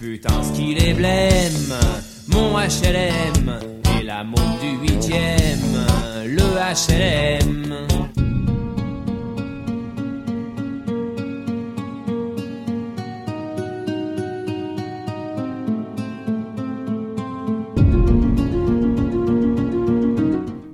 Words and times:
Putain, 0.00 0.42
ce 0.42 0.52
qu'il 0.54 0.82
est 0.82 0.94
blême, 0.94 1.74
mon 2.28 2.56
HLM, 2.56 3.60
et 4.00 4.02
la 4.02 4.24
montre 4.24 4.58
du 4.58 4.78
huitième, 4.78 5.76
le 6.24 6.40
HLM. 6.40 7.76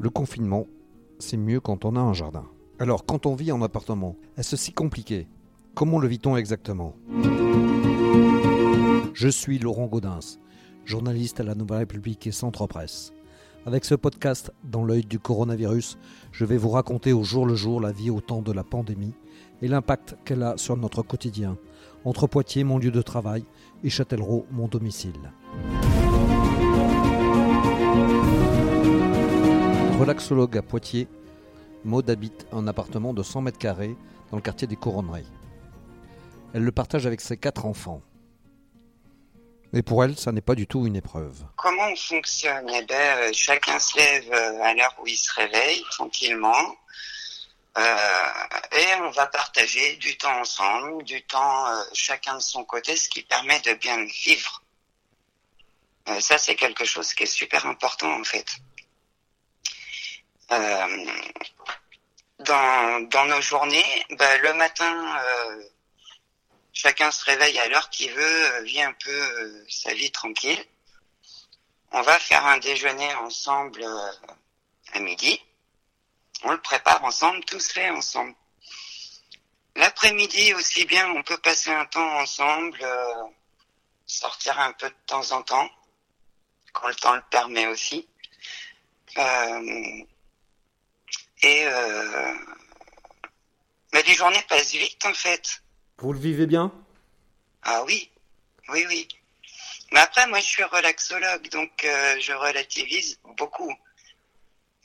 Le 0.01 0.09
confinement, 0.11 0.67
c'est 1.19 1.37
mieux 1.37 1.59
quand 1.59 1.85
on 1.85 1.97
a 1.97 2.01
un 2.01 2.13
jardin. 2.13 2.45
Alors, 2.79 3.05
quand 3.05 3.27
on 3.27 3.35
vit 3.35 3.51
en 3.51 3.61
appartement, 3.61 4.15
est-ce 4.39 4.57
si 4.57 4.73
compliqué? 4.73 5.27
Comment 5.75 5.99
le 5.99 6.07
vit-on 6.07 6.37
exactement? 6.37 6.95
Je 9.17 9.29
suis 9.29 9.59
Laurent 9.59 9.87
Gaudens, 9.87 10.39
journaliste 10.85 11.41
à 11.41 11.43
la 11.43 11.55
Nouvelle 11.55 11.79
République 11.79 12.27
et 12.27 12.33
Centre 12.33 12.67
Presse. 12.67 13.15
Avec 13.65 13.87
ce 13.87 13.95
podcast, 13.95 14.53
dans 14.63 14.85
l'œil 14.85 15.07
du 15.07 15.19
coronavirus, 15.19 15.97
je 16.33 16.45
vais 16.45 16.59
vous 16.59 16.69
raconter 16.69 17.15
au 17.15 17.25
jour 17.25 17.47
le 17.47 17.55
jour 17.55 17.81
la 17.81 17.93
vie 17.93 18.11
au 18.11 18.21
temps 18.21 18.43
de 18.43 18.53
la 18.53 18.63
pandémie 18.63 19.15
et 19.63 19.69
l'impact 19.69 20.19
qu'elle 20.27 20.43
a 20.43 20.59
sur 20.59 20.77
notre 20.77 21.01
quotidien, 21.01 21.57
entre 22.05 22.27
Poitiers, 22.27 22.63
mon 22.63 22.77
lieu 22.77 22.91
de 22.91 23.01
travail, 23.01 23.47
et 23.83 23.89
Châtellerault, 23.89 24.45
mon 24.51 24.69
domicile. 24.69 25.33
Relaxologue 29.99 30.59
à 30.59 30.63
Poitiers, 30.63 31.09
Maud 31.87 32.11
habite 32.11 32.47
un 32.53 32.67
appartement 32.67 33.15
de 33.15 33.23
100 33.23 33.41
mètres 33.41 33.57
carrés 33.57 33.97
dans 34.31 34.37
le 34.37 34.43
quartier 34.43 34.69
des 34.69 34.77
Couronneries. 34.77 35.33
Elle 36.53 36.65
le 36.65 36.73
partage 36.73 37.07
avec 37.07 37.23
ses 37.23 37.39
quatre 37.39 37.65
enfants. 37.65 38.03
Mais 39.73 39.83
pour 39.83 40.05
elle, 40.05 40.17
ça 40.19 40.33
n'est 40.33 40.41
pas 40.41 40.55
du 40.55 40.67
tout 40.67 40.87
une 40.87 40.97
épreuve. 40.97 41.37
Comment 41.57 41.89
on 41.89 41.97
fonctionne 41.97 42.71
euh, 42.71 43.31
chacun 43.33 43.79
se 43.79 43.97
lève 43.97 44.33
euh, 44.33 44.63
à 44.63 44.75
l'heure 44.75 44.95
où 45.01 45.07
il 45.07 45.17
se 45.17 45.33
réveille, 45.35 45.83
tranquillement. 45.91 46.77
Euh, 47.77 48.33
et 48.73 48.95
on 49.01 49.11
va 49.11 49.27
partager 49.27 49.97
du 49.97 50.17
temps 50.17 50.41
ensemble, 50.41 51.03
du 51.05 51.23
temps 51.25 51.67
chacun 51.93 52.37
de 52.37 52.41
son 52.41 52.65
côté, 52.65 52.97
ce 52.97 53.09
qui 53.09 53.23
permet 53.23 53.61
de 53.61 53.75
bien 53.75 54.03
vivre. 54.05 54.63
Ça, 56.21 56.39
c'est 56.39 56.55
quelque 56.55 56.85
chose 56.85 57.13
qui 57.13 57.25
est 57.25 57.27
super 57.27 57.67
important 57.67 58.11
en 58.19 58.25
fait. 58.25 58.47
Dans, 62.39 63.09
dans 63.09 63.25
nos 63.27 63.41
journées, 63.43 64.07
ben, 64.11 64.41
le 64.41 64.55
matin, 64.55 65.19
chacun 66.77 67.11
se 67.11 67.25
réveille 67.25 67.59
à 67.59 67.69
l'heure 67.69 67.89
qu'il 67.89 68.13
veut, 68.13 68.53
euh, 68.53 68.61
vit 68.63 68.83
un 68.83 68.93
peu 68.93 69.11
euh, 69.11 69.65
sa 69.69 69.95
vie 69.95 70.13
tranquille. 70.13 70.63
On 71.93 72.03
va 72.03 72.19
faire 72.19 72.45
un 72.45 72.59
déjeuner 72.59 73.13
ensemble 73.15 73.83
euh, 73.83 74.13
à 74.93 75.01
midi. 75.01 75.41
On 76.43 76.53
le 76.53 76.61
prépare 76.61 77.03
ensemble, 77.03 77.43
tout 77.47 77.59
se 77.59 77.73
fait 77.73 77.89
ensemble. 77.89 78.35
L'après-midi 79.75 80.53
aussi 80.53 80.85
bien, 80.85 81.11
on 81.13 81.23
peut 81.23 81.39
passer 81.39 81.71
un 81.71 81.87
temps 81.87 82.19
ensemble, 82.19 82.79
euh, 82.83 83.23
sortir 84.05 84.61
un 84.61 84.73
peu 84.75 84.91
de 84.91 84.97
temps 85.07 85.33
en 85.33 85.43
temps, 85.43 85.71
quand 86.75 86.89
le 86.89 86.95
temps 86.95 87.15
le 87.15 87.23
permet 87.31 87.67
aussi. 87.69 88.07
Euh, 89.17 90.05
et 91.41 91.67
euh, 91.67 92.35
mais 93.95 94.03
les 94.03 94.15
journées 94.15 94.45
passent 94.47 94.73
vite 94.73 95.07
en 95.07 95.15
fait. 95.15 95.63
Vous 95.99 96.13
le 96.13 96.19
vivez 96.19 96.47
bien? 96.47 96.73
Ah 97.63 97.83
oui, 97.85 98.11
oui, 98.69 98.85
oui. 98.89 99.09
Mais 99.93 100.01
après, 100.01 100.27
moi, 100.27 100.41
je 100.41 100.45
suis 100.45 100.63
relaxologue, 100.65 101.49
donc 101.49 101.85
euh, 101.85 102.17
je 102.21 102.33
relativise 102.33 103.19
beaucoup. 103.39 103.73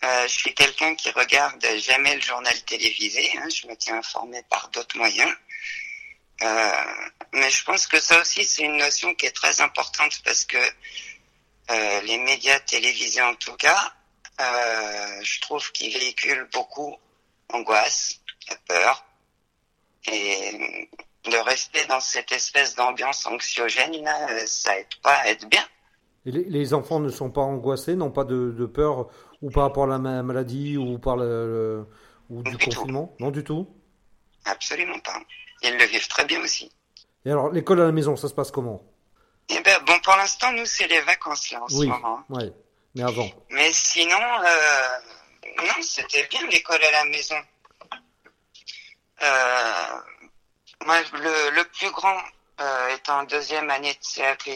Euh, 0.04 0.24
je 0.28 0.34
suis 0.34 0.54
quelqu'un 0.54 0.96
qui 0.96 1.12
regarde 1.12 1.66
jamais 1.78 2.16
le 2.16 2.22
journal 2.22 2.60
télévisé. 2.64 3.30
Hein, 3.38 3.50
je 3.50 3.68
me 3.68 3.76
tiens 3.76 3.98
informé 3.98 4.42
par 4.50 4.70
d'autres 4.70 4.98
moyens. 4.98 5.32
Euh, 6.44 6.72
mais 7.34 7.50
je 7.50 7.64
pense 7.66 7.88
que 7.88 8.00
ça 8.00 8.20
aussi, 8.22 8.46
c'est 8.46 8.64
une 8.64 8.78
notion 8.78 9.14
qui 9.14 9.26
est 9.26 9.36
très 9.36 9.62
importante 9.62 10.22
parce 10.24 10.46
que 10.46 10.58
euh, 11.72 12.02
les 12.02 12.18
médias 12.18 12.60
télévisés, 12.62 13.22
en 13.22 13.36
tout 13.36 13.56
cas, 13.58 13.94
euh, 14.40 15.24
je 15.24 15.42
trouve 15.42 15.72
qu'ils 15.72 15.94
véhiculent 15.94 16.50
beaucoup 16.52 16.98
angoisse, 17.50 18.20
la 18.50 18.56
peur, 18.68 19.06
et 20.08 20.90
de 21.26 21.38
rester 21.38 21.86
dans 21.86 22.00
cette 22.00 22.32
espèce 22.32 22.76
d'ambiance 22.76 23.26
anxiogène, 23.26 24.04
là, 24.04 24.30
euh, 24.32 24.44
ça 24.46 24.78
aide 24.80 24.88
pas 25.04 25.16
à 25.18 25.28
être 25.28 25.48
bien. 25.50 25.64
Et 26.26 26.32
les, 26.32 26.44
les 26.46 26.74
enfants 26.74 27.00
ne 27.00 27.10
sont 27.10 27.30
pas 27.32 27.42
angoissés, 27.42 27.96
n'ont 27.96 28.12
pas 28.12 28.24
de, 28.24 28.52
de 28.52 28.66
peur 28.66 29.08
ou 29.42 29.50
par 29.50 29.64
rapport 29.64 29.84
à 29.86 29.88
la 29.88 29.98
ma- 30.00 30.24
maladie 30.24 30.78
ou 30.78 31.00
par 31.00 31.18
le, 31.18 31.26
le- 31.26 31.88
ou 32.30 32.44
du 32.44 32.52
Du 32.52 32.58
tout. 32.58 32.70
confinement? 32.70 33.16
Non 33.20 33.32
du 33.32 33.44
tout? 33.44 33.68
Absolument 34.46 35.00
pas. 35.00 35.20
Ils 35.64 35.78
le 35.78 35.86
vivent 35.86 36.08
très 36.08 36.26
bien 36.26 36.42
aussi. 36.42 36.72
Et 37.26 37.32
alors, 37.32 37.50
l'école 37.52 37.82
à 37.82 37.86
la 37.86 37.92
maison, 37.92 38.16
ça 38.16 38.28
se 38.28 38.34
passe 38.34 38.50
comment? 38.52 38.82
Eh 39.50 39.60
ben, 39.62 39.80
bon, 39.86 40.00
pour 40.04 40.16
l'instant, 40.16 40.52
nous, 40.54 40.66
c'est 40.66 40.88
les 40.88 41.02
vacances, 41.02 41.52
là, 41.52 41.62
en 41.62 41.66
Oui, 41.66 41.86
ce 41.88 41.92
moment. 41.92 42.20
ouais. 42.30 42.52
Mais 42.96 43.04
avant? 43.04 43.30
Mais 43.52 43.72
sinon, 43.72 44.18
euh, 44.20 44.88
non, 45.60 45.82
c'était 45.82 46.28
bien 46.28 46.42
l'école 46.48 46.84
à 46.84 46.92
la 46.92 47.06
maison. 47.06 47.36
Euh, 49.24 50.02
moi, 50.86 51.02
le, 51.14 51.50
le 51.52 51.64
plus 51.66 51.92
grand 51.92 52.18
euh, 52.60 52.88
est 52.90 53.10
en 53.10 53.24
deuxième 53.24 53.70
année 53.70 53.94
de 53.94 54.00
CAP. 54.16 54.50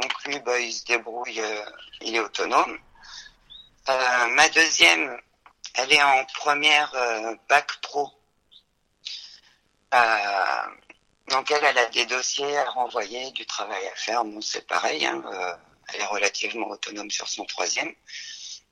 Donc 0.00 0.24
lui, 0.24 0.38
bah, 0.40 0.58
il 0.60 0.72
se 0.72 0.84
débrouille, 0.84 1.40
euh, 1.40 1.64
il 2.02 2.14
est 2.14 2.20
autonome. 2.20 2.78
Euh, 3.88 4.26
ma 4.28 4.48
deuxième, 4.50 5.20
elle 5.74 5.92
est 5.92 6.02
en 6.02 6.24
première 6.34 6.92
euh, 6.94 7.34
bac 7.48 7.80
pro. 7.80 8.10
Euh, 9.94 10.62
donc 11.30 11.50
elle, 11.50 11.64
elle 11.64 11.78
a 11.78 11.86
des 11.86 12.06
dossiers 12.06 12.56
à 12.58 12.70
renvoyer, 12.70 13.30
du 13.32 13.44
travail 13.46 13.86
à 13.88 13.96
faire. 13.96 14.24
Bon, 14.24 14.40
c'est 14.40 14.66
pareil. 14.66 15.04
Hein, 15.04 15.22
euh, 15.26 15.54
elle 15.92 16.02
est 16.02 16.06
relativement 16.06 16.68
autonome 16.68 17.10
sur 17.10 17.28
son 17.28 17.44
troisième. 17.44 17.92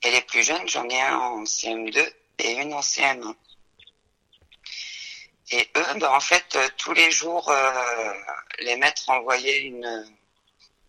Et 0.02 0.10
les 0.10 0.20
plus 0.20 0.42
jeunes, 0.42 0.69
j'en 0.69 0.88
ai 0.88 1.00
un 1.00 1.16
en 1.16 1.44
CM2 1.44 2.12
et 2.38 2.52
une 2.52 2.75
en 2.75 2.80
CM1. 2.80 3.34
Et 5.50 5.70
eux, 5.76 5.94
ben, 5.96 6.10
en 6.10 6.20
fait, 6.20 6.56
euh, 6.56 6.68
tous 6.76 6.92
les 6.92 7.10
jours, 7.10 7.48
euh, 7.50 8.12
les 8.60 8.76
maîtres 8.76 9.08
envoyaient 9.08 9.60
une 9.60 10.16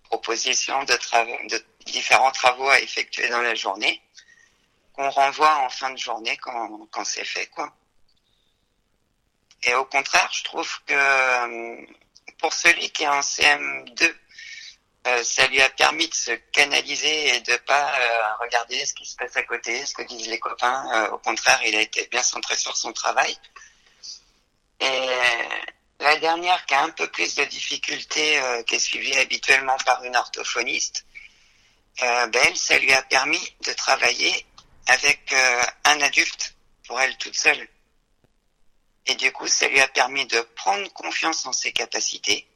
proposition 0.04 0.84
de, 0.84 0.94
travaux, 0.96 1.38
de 1.50 1.64
différents 1.86 2.32
travaux 2.32 2.70
à 2.70 2.80
effectuer 2.80 3.30
dans 3.30 3.42
la 3.42 3.56
journée, 3.56 4.02
qu'on 4.94 5.10
renvoie 5.10 5.58
en 5.60 5.70
fin 5.70 5.92
de 5.92 5.98
journée 5.98 6.38
quand, 6.38 6.88
quand 6.92 7.06
c'est 7.06 7.26
fait, 7.26 7.48
quoi. 7.48 7.72
Et 9.64 9.74
au 9.76 9.86
contraire, 9.86 10.30
je 10.32 10.44
trouve 10.44 10.70
que 10.86 10.94
euh, 10.94 11.86
pour 12.40 12.54
celui 12.54 12.90
qui 12.92 13.04
est 13.04 13.08
en 13.08 13.22
CM2, 13.22 14.14
euh, 15.08 15.24
ça 15.24 15.48
lui 15.48 15.62
a 15.62 15.70
permis 15.70 16.08
de 16.08 16.14
se 16.14 16.32
canaliser 16.52 17.36
et 17.36 17.40
de 17.42 17.56
pas 17.58 17.94
euh, 17.94 18.36
regarder 18.42 18.86
ce 18.86 18.94
qui 18.94 19.06
se 19.06 19.16
passe 19.16 19.38
à 19.38 19.44
côté, 19.44 19.86
ce 19.86 19.94
que 19.94 20.02
disent 20.04 20.28
les 20.28 20.40
copains. 20.40 20.86
Euh, 20.94 21.12
au 21.12 21.18
contraire, 21.18 21.60
il 21.66 21.76
a 21.76 21.82
été 21.82 22.08
bien 22.08 22.24
centré 22.24 22.56
sur 22.56 22.76
son 22.76 22.92
travail. 22.92 23.38
Et 24.80 25.08
la 26.00 26.18
dernière 26.18 26.66
qui 26.66 26.74
a 26.74 26.84
un 26.84 26.90
peu 26.90 27.08
plus 27.08 27.36
de 27.36 27.44
difficultés, 27.46 28.40
euh, 28.40 28.64
qui 28.64 28.76
est 28.76 28.80
suivie 28.80 29.18
habituellement 29.18 29.78
par 29.86 30.04
une 30.04 30.16
orthophoniste, 30.16 31.06
euh, 32.04 32.28
ben 32.28 32.42
elle, 32.46 32.58
ça 32.58 32.78
lui 32.78 32.94
a 32.94 33.02
permis 33.02 33.42
de 33.66 33.74
travailler 33.74 34.46
avec 34.88 35.34
euh, 35.34 35.64
un 35.86 36.02
adulte 36.02 36.56
pour 36.86 37.00
elle 37.02 37.18
toute 37.18 37.36
seule. 37.36 37.68
Et 39.08 39.16
du 39.16 39.32
coup, 39.32 39.48
ça 39.48 39.68
lui 39.68 39.80
a 39.80 39.88
permis 39.88 40.26
de 40.26 40.42
prendre 40.56 40.92
confiance 40.94 41.46
en 41.46 41.54
ses 41.54 41.72
capacités. 41.72 42.48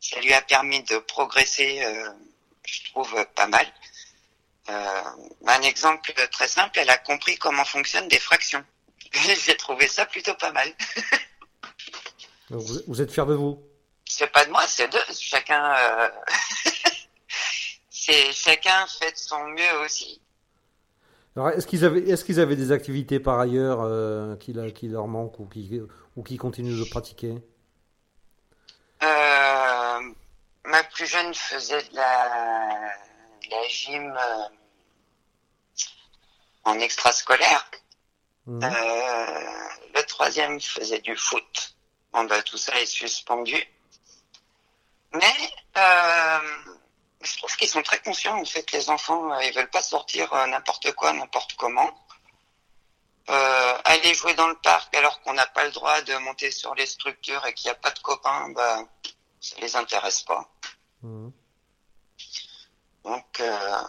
Ça 0.00 0.20
lui 0.20 0.32
a 0.32 0.42
permis 0.42 0.82
de 0.84 0.98
progresser, 0.98 1.82
euh, 1.82 2.10
je 2.64 2.90
trouve, 2.90 3.26
pas 3.34 3.48
mal. 3.48 3.66
Euh, 4.68 5.02
un 5.46 5.62
exemple 5.62 6.12
très 6.32 6.48
simple, 6.48 6.78
elle 6.78 6.90
a 6.90 6.98
compris 6.98 7.36
comment 7.38 7.64
fonctionnent 7.64 8.08
des 8.08 8.18
fractions. 8.18 8.64
J'ai 9.44 9.56
trouvé 9.56 9.88
ça 9.88 10.06
plutôt 10.06 10.34
pas 10.34 10.52
mal. 10.52 10.72
Donc, 12.50 12.62
Vous, 12.62 12.78
vous 12.86 13.02
êtes 13.02 13.10
fiers 13.10 13.26
de 13.26 13.34
vous? 13.34 13.62
C'est 14.04 14.30
pas 14.30 14.44
de 14.44 14.50
moi, 14.50 14.62
c'est 14.66 14.90
d'eux. 14.90 14.98
Chacun, 15.12 15.74
euh, 15.74 16.08
c'est 17.90 18.32
chacun 18.32 18.86
fait 18.86 19.12
de 19.12 19.16
son 19.16 19.48
mieux 19.48 19.84
aussi. 19.84 20.20
Alors, 21.34 21.50
est-ce 21.50 21.66
qu'ils 21.66 21.84
avaient, 21.84 22.08
est-ce 22.08 22.24
qu'ils 22.24 22.40
avaient 22.40 22.56
des 22.56 22.72
activités 22.72 23.20
par 23.20 23.38
ailleurs 23.38 23.80
euh, 23.82 24.36
qui, 24.36 24.54
qui 24.72 24.88
leur 24.88 25.06
manquent 25.06 25.38
ou 25.38 25.46
qui, 25.46 25.80
ou 26.16 26.22
qui 26.22 26.36
continuent 26.38 26.78
de 26.78 26.88
pratiquer? 26.88 27.42
Euh, 29.02 30.00
ma 30.64 30.82
plus 30.84 31.06
jeune 31.06 31.34
faisait 31.34 31.82
de 31.82 31.96
la, 31.96 32.90
de 33.44 33.50
la 33.50 33.68
gym 33.68 34.16
euh, 34.16 34.42
en 36.64 36.78
extrascolaire. 36.78 37.70
Mhm. 38.46 38.64
Euh, 38.64 39.40
le 39.94 40.02
troisième 40.06 40.60
faisait 40.60 41.00
du 41.00 41.16
foot. 41.16 41.75
Bon, 42.16 42.24
bah, 42.24 42.42
tout 42.42 42.56
ça 42.56 42.80
est 42.80 42.86
suspendu. 42.86 43.62
Mais 45.12 45.36
euh, 45.76 46.40
je 47.20 47.36
trouve 47.36 47.54
qu'ils 47.56 47.68
sont 47.68 47.82
très 47.82 48.00
conscients 48.00 48.40
en 48.40 48.44
fait 48.46 48.72
les 48.72 48.88
enfants, 48.88 49.32
euh, 49.34 49.44
ils 49.44 49.52
veulent 49.52 49.68
pas 49.68 49.82
sortir 49.82 50.32
euh, 50.32 50.46
n'importe 50.46 50.92
quoi, 50.92 51.12
n'importe 51.12 51.54
comment. 51.56 51.90
Euh, 53.28 53.78
aller 53.84 54.14
jouer 54.14 54.32
dans 54.32 54.46
le 54.48 54.54
parc 54.54 54.94
alors 54.94 55.20
qu'on 55.20 55.34
n'a 55.34 55.46
pas 55.46 55.64
le 55.64 55.72
droit 55.72 56.00
de 56.00 56.16
monter 56.16 56.50
sur 56.50 56.74
les 56.74 56.86
structures 56.86 57.44
et 57.46 57.52
qu'il 57.52 57.66
n'y 57.66 57.72
a 57.72 57.78
pas 57.78 57.90
de 57.90 57.98
copains, 57.98 58.48
bah 58.50 58.82
ça 59.38 59.56
les 59.60 59.76
intéresse 59.76 60.22
pas. 60.22 60.48
Mhm. 61.02 61.30
Donc 63.04 63.40
euh, 63.40 63.82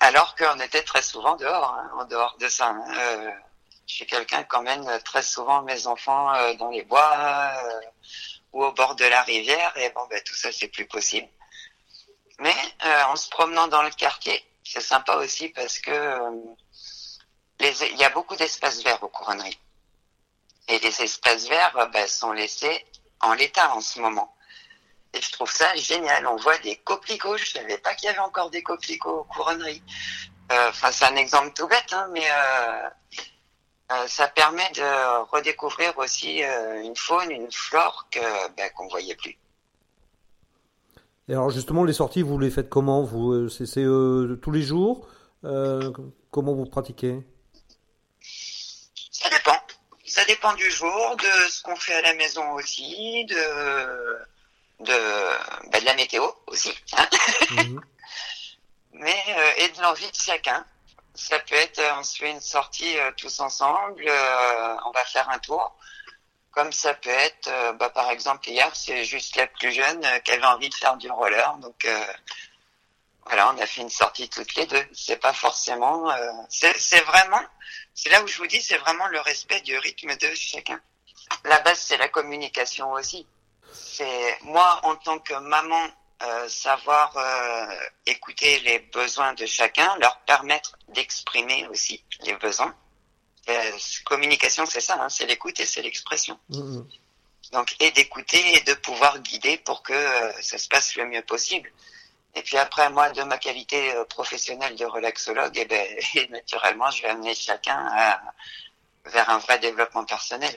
alors 0.00 0.34
qu'on 0.34 0.58
était 0.60 0.82
très 0.82 1.02
souvent 1.02 1.36
dehors, 1.36 1.74
hein, 1.74 1.90
en 1.98 2.04
dehors 2.06 2.38
de 2.38 2.48
ça. 2.48 2.68
hein. 2.68 3.34
Je 3.90 3.96
suis 3.96 4.06
quelqu'un 4.06 4.44
qui 4.44 4.54
emmène 4.54 4.88
très 5.04 5.22
souvent 5.22 5.62
mes 5.62 5.88
enfants 5.88 6.32
euh, 6.32 6.54
dans 6.54 6.70
les 6.70 6.84
bois 6.84 7.12
euh, 7.12 7.80
ou 8.52 8.64
au 8.64 8.70
bord 8.70 8.94
de 8.94 9.04
la 9.04 9.22
rivière 9.22 9.76
et 9.76 9.90
bon 9.90 10.06
ben 10.08 10.22
tout 10.24 10.34
ça 10.36 10.52
c'est 10.52 10.68
plus 10.68 10.86
possible. 10.86 11.26
Mais 12.38 12.54
euh, 12.84 13.02
en 13.06 13.16
se 13.16 13.28
promenant 13.28 13.66
dans 13.66 13.82
le 13.82 13.90
quartier, 13.90 14.44
c'est 14.62 14.80
sympa 14.80 15.16
aussi 15.16 15.48
parce 15.48 15.80
que 15.80 16.20
il 17.58 17.96
y 17.96 18.04
a 18.04 18.10
beaucoup 18.10 18.36
d'espaces 18.36 18.80
verts 18.84 19.02
aux 19.02 19.08
couronneries. 19.08 19.58
Et 20.68 20.78
les 20.78 21.02
espaces 21.02 21.48
verts 21.48 21.90
ben, 21.92 22.06
sont 22.06 22.30
laissés 22.30 22.86
en 23.20 23.32
l'état 23.32 23.74
en 23.74 23.80
ce 23.80 23.98
moment. 23.98 24.36
Et 25.12 25.20
je 25.20 25.32
trouve 25.32 25.50
ça 25.50 25.74
génial. 25.74 26.28
On 26.28 26.36
voit 26.36 26.58
des 26.58 26.76
coquelicots. 26.76 27.36
Je 27.38 27.50
savais 27.50 27.78
pas 27.78 27.96
qu'il 27.96 28.06
y 28.06 28.10
avait 28.10 28.20
encore 28.20 28.50
des 28.50 28.62
coquelicots 28.62 29.18
aux 29.18 29.24
couronneries. 29.24 29.82
Enfin, 30.48 30.92
c'est 30.92 31.06
un 31.06 31.16
exemple 31.16 31.52
tout 31.54 31.66
bête, 31.66 31.92
hein, 31.92 32.08
mais 32.12 32.26
euh, 33.90 34.06
ça 34.06 34.28
permet 34.28 34.70
de 34.74 35.30
redécouvrir 35.30 35.96
aussi 35.98 36.42
euh, 36.42 36.82
une 36.82 36.96
faune, 36.96 37.30
une 37.30 37.50
flore 37.50 38.06
que 38.10 38.20
ben, 38.56 38.70
qu'on 38.76 38.88
voyait 38.88 39.16
plus. 39.16 39.36
Et 41.28 41.32
alors 41.32 41.50
justement, 41.50 41.84
les 41.84 41.92
sorties, 41.92 42.22
vous 42.22 42.38
les 42.38 42.50
faites 42.50 42.68
comment 42.68 43.02
Vous, 43.02 43.32
euh, 43.32 43.48
c'est 43.48 43.84
euh, 43.84 44.38
tous 44.42 44.50
les 44.50 44.62
jours 44.62 45.06
Euh, 45.44 45.90
Comment 46.30 46.52
vous 46.54 46.66
pratiquez? 46.66 47.26
Ça 49.10 49.28
dépend. 49.30 49.58
Ça 50.06 50.24
dépend 50.26 50.52
du 50.54 50.70
jour, 50.70 51.16
de 51.16 51.48
ce 51.48 51.62
qu'on 51.62 51.76
fait 51.76 51.94
à 51.94 52.02
la 52.02 52.14
maison 52.14 52.52
aussi, 52.52 53.24
de 53.26 53.34
de, 54.80 55.70
ben, 55.70 55.80
de 55.80 55.84
la 55.84 55.94
météo 55.94 56.24
aussi, 56.46 56.72
hein. 56.96 57.06
Mhm. 57.50 57.80
mais 58.92 59.22
euh, 59.28 59.64
et 59.64 59.68
de 59.68 59.82
l'envie 59.82 60.10
de 60.10 60.16
chacun. 60.16 60.64
Ça 61.14 61.38
peut 61.40 61.56
être, 61.56 61.78
euh, 61.80 61.94
on 61.98 62.02
se 62.02 62.16
fait 62.16 62.30
une 62.30 62.40
sortie 62.40 62.98
euh, 62.98 63.10
tous 63.16 63.40
ensemble, 63.40 64.04
euh, 64.06 64.76
on 64.86 64.90
va 64.90 65.04
faire 65.04 65.28
un 65.30 65.38
tour. 65.38 65.76
Comme 66.52 66.72
ça 66.72 66.94
peut 66.94 67.10
être, 67.10 67.48
euh, 67.48 67.72
bah, 67.72 67.90
par 67.90 68.10
exemple 68.10 68.48
hier, 68.48 68.74
c'est 68.74 69.04
juste 69.04 69.36
la 69.36 69.46
plus 69.46 69.72
jeune 69.72 70.04
euh, 70.04 70.18
qui 70.20 70.32
avait 70.32 70.44
envie 70.44 70.68
de 70.68 70.74
faire 70.74 70.96
du 70.96 71.10
roller, 71.10 71.56
donc 71.58 71.84
euh, 71.84 72.04
voilà, 73.26 73.52
on 73.52 73.58
a 73.58 73.66
fait 73.66 73.82
une 73.82 73.90
sortie 73.90 74.28
toutes 74.28 74.54
les 74.54 74.66
deux. 74.66 74.84
C'est 74.92 75.18
pas 75.18 75.32
forcément, 75.32 76.10
c'est 76.48 77.04
vraiment, 77.04 77.42
c'est 77.94 78.08
là 78.08 78.22
où 78.22 78.26
je 78.26 78.36
vous 78.38 78.46
dis, 78.48 78.60
c'est 78.60 78.78
vraiment 78.78 79.06
le 79.08 79.20
respect 79.20 79.60
du 79.60 79.78
rythme 79.78 80.16
de 80.16 80.34
chacun. 80.34 80.80
La 81.44 81.60
base, 81.60 81.78
c'est 81.78 81.98
la 81.98 82.08
communication 82.08 82.90
aussi. 82.92 83.26
C'est 83.72 84.38
moi 84.42 84.80
en 84.82 84.96
tant 84.96 85.18
que 85.20 85.34
maman, 85.34 85.86
euh, 86.22 86.48
savoir 86.48 87.16
euh, 87.16 87.66
écouter 88.06 88.60
les 88.60 88.78
besoins 88.78 89.32
de 89.34 89.46
chacun, 89.46 89.96
leur 89.98 90.18
permettre 90.20 90.76
d'exprimer 90.88 91.66
aussi 91.68 92.04
les 92.22 92.34
besoins. 92.34 92.74
Euh, 93.48 93.72
communication, 94.04 94.66
c'est 94.66 94.80
ça, 94.82 95.00
hein, 95.00 95.08
c'est 95.08 95.26
l'écoute 95.26 95.58
et 95.60 95.66
c'est 95.66 95.82
l'expression. 95.82 96.38
Mhm. 96.50 96.86
Donc, 97.52 97.74
et 97.80 97.90
d'écouter 97.92 98.56
et 98.56 98.60
de 98.60 98.74
pouvoir 98.74 99.18
guider 99.20 99.56
pour 99.58 99.82
que 99.82 99.92
euh, 99.92 100.32
ça 100.42 100.58
se 100.58 100.68
passe 100.68 100.94
le 100.96 101.06
mieux 101.06 101.22
possible. 101.22 101.72
Et 102.36 102.42
puis 102.42 102.58
après, 102.58 102.90
moi, 102.90 103.10
de 103.10 103.22
ma 103.24 103.38
qualité 103.38 103.92
professionnelle 104.08 104.76
de 104.76 104.84
relaxologue, 104.84 105.56
eh 105.56 105.64
ben, 105.64 105.84
et 106.14 106.28
naturellement, 106.30 106.90
je 106.90 107.02
vais 107.02 107.08
amener 107.08 107.34
chacun 107.34 107.88
à- 107.92 108.20
vers 109.06 109.30
un 109.30 109.38
vrai 109.38 109.58
développement 109.58 110.04
personnel. 110.04 110.54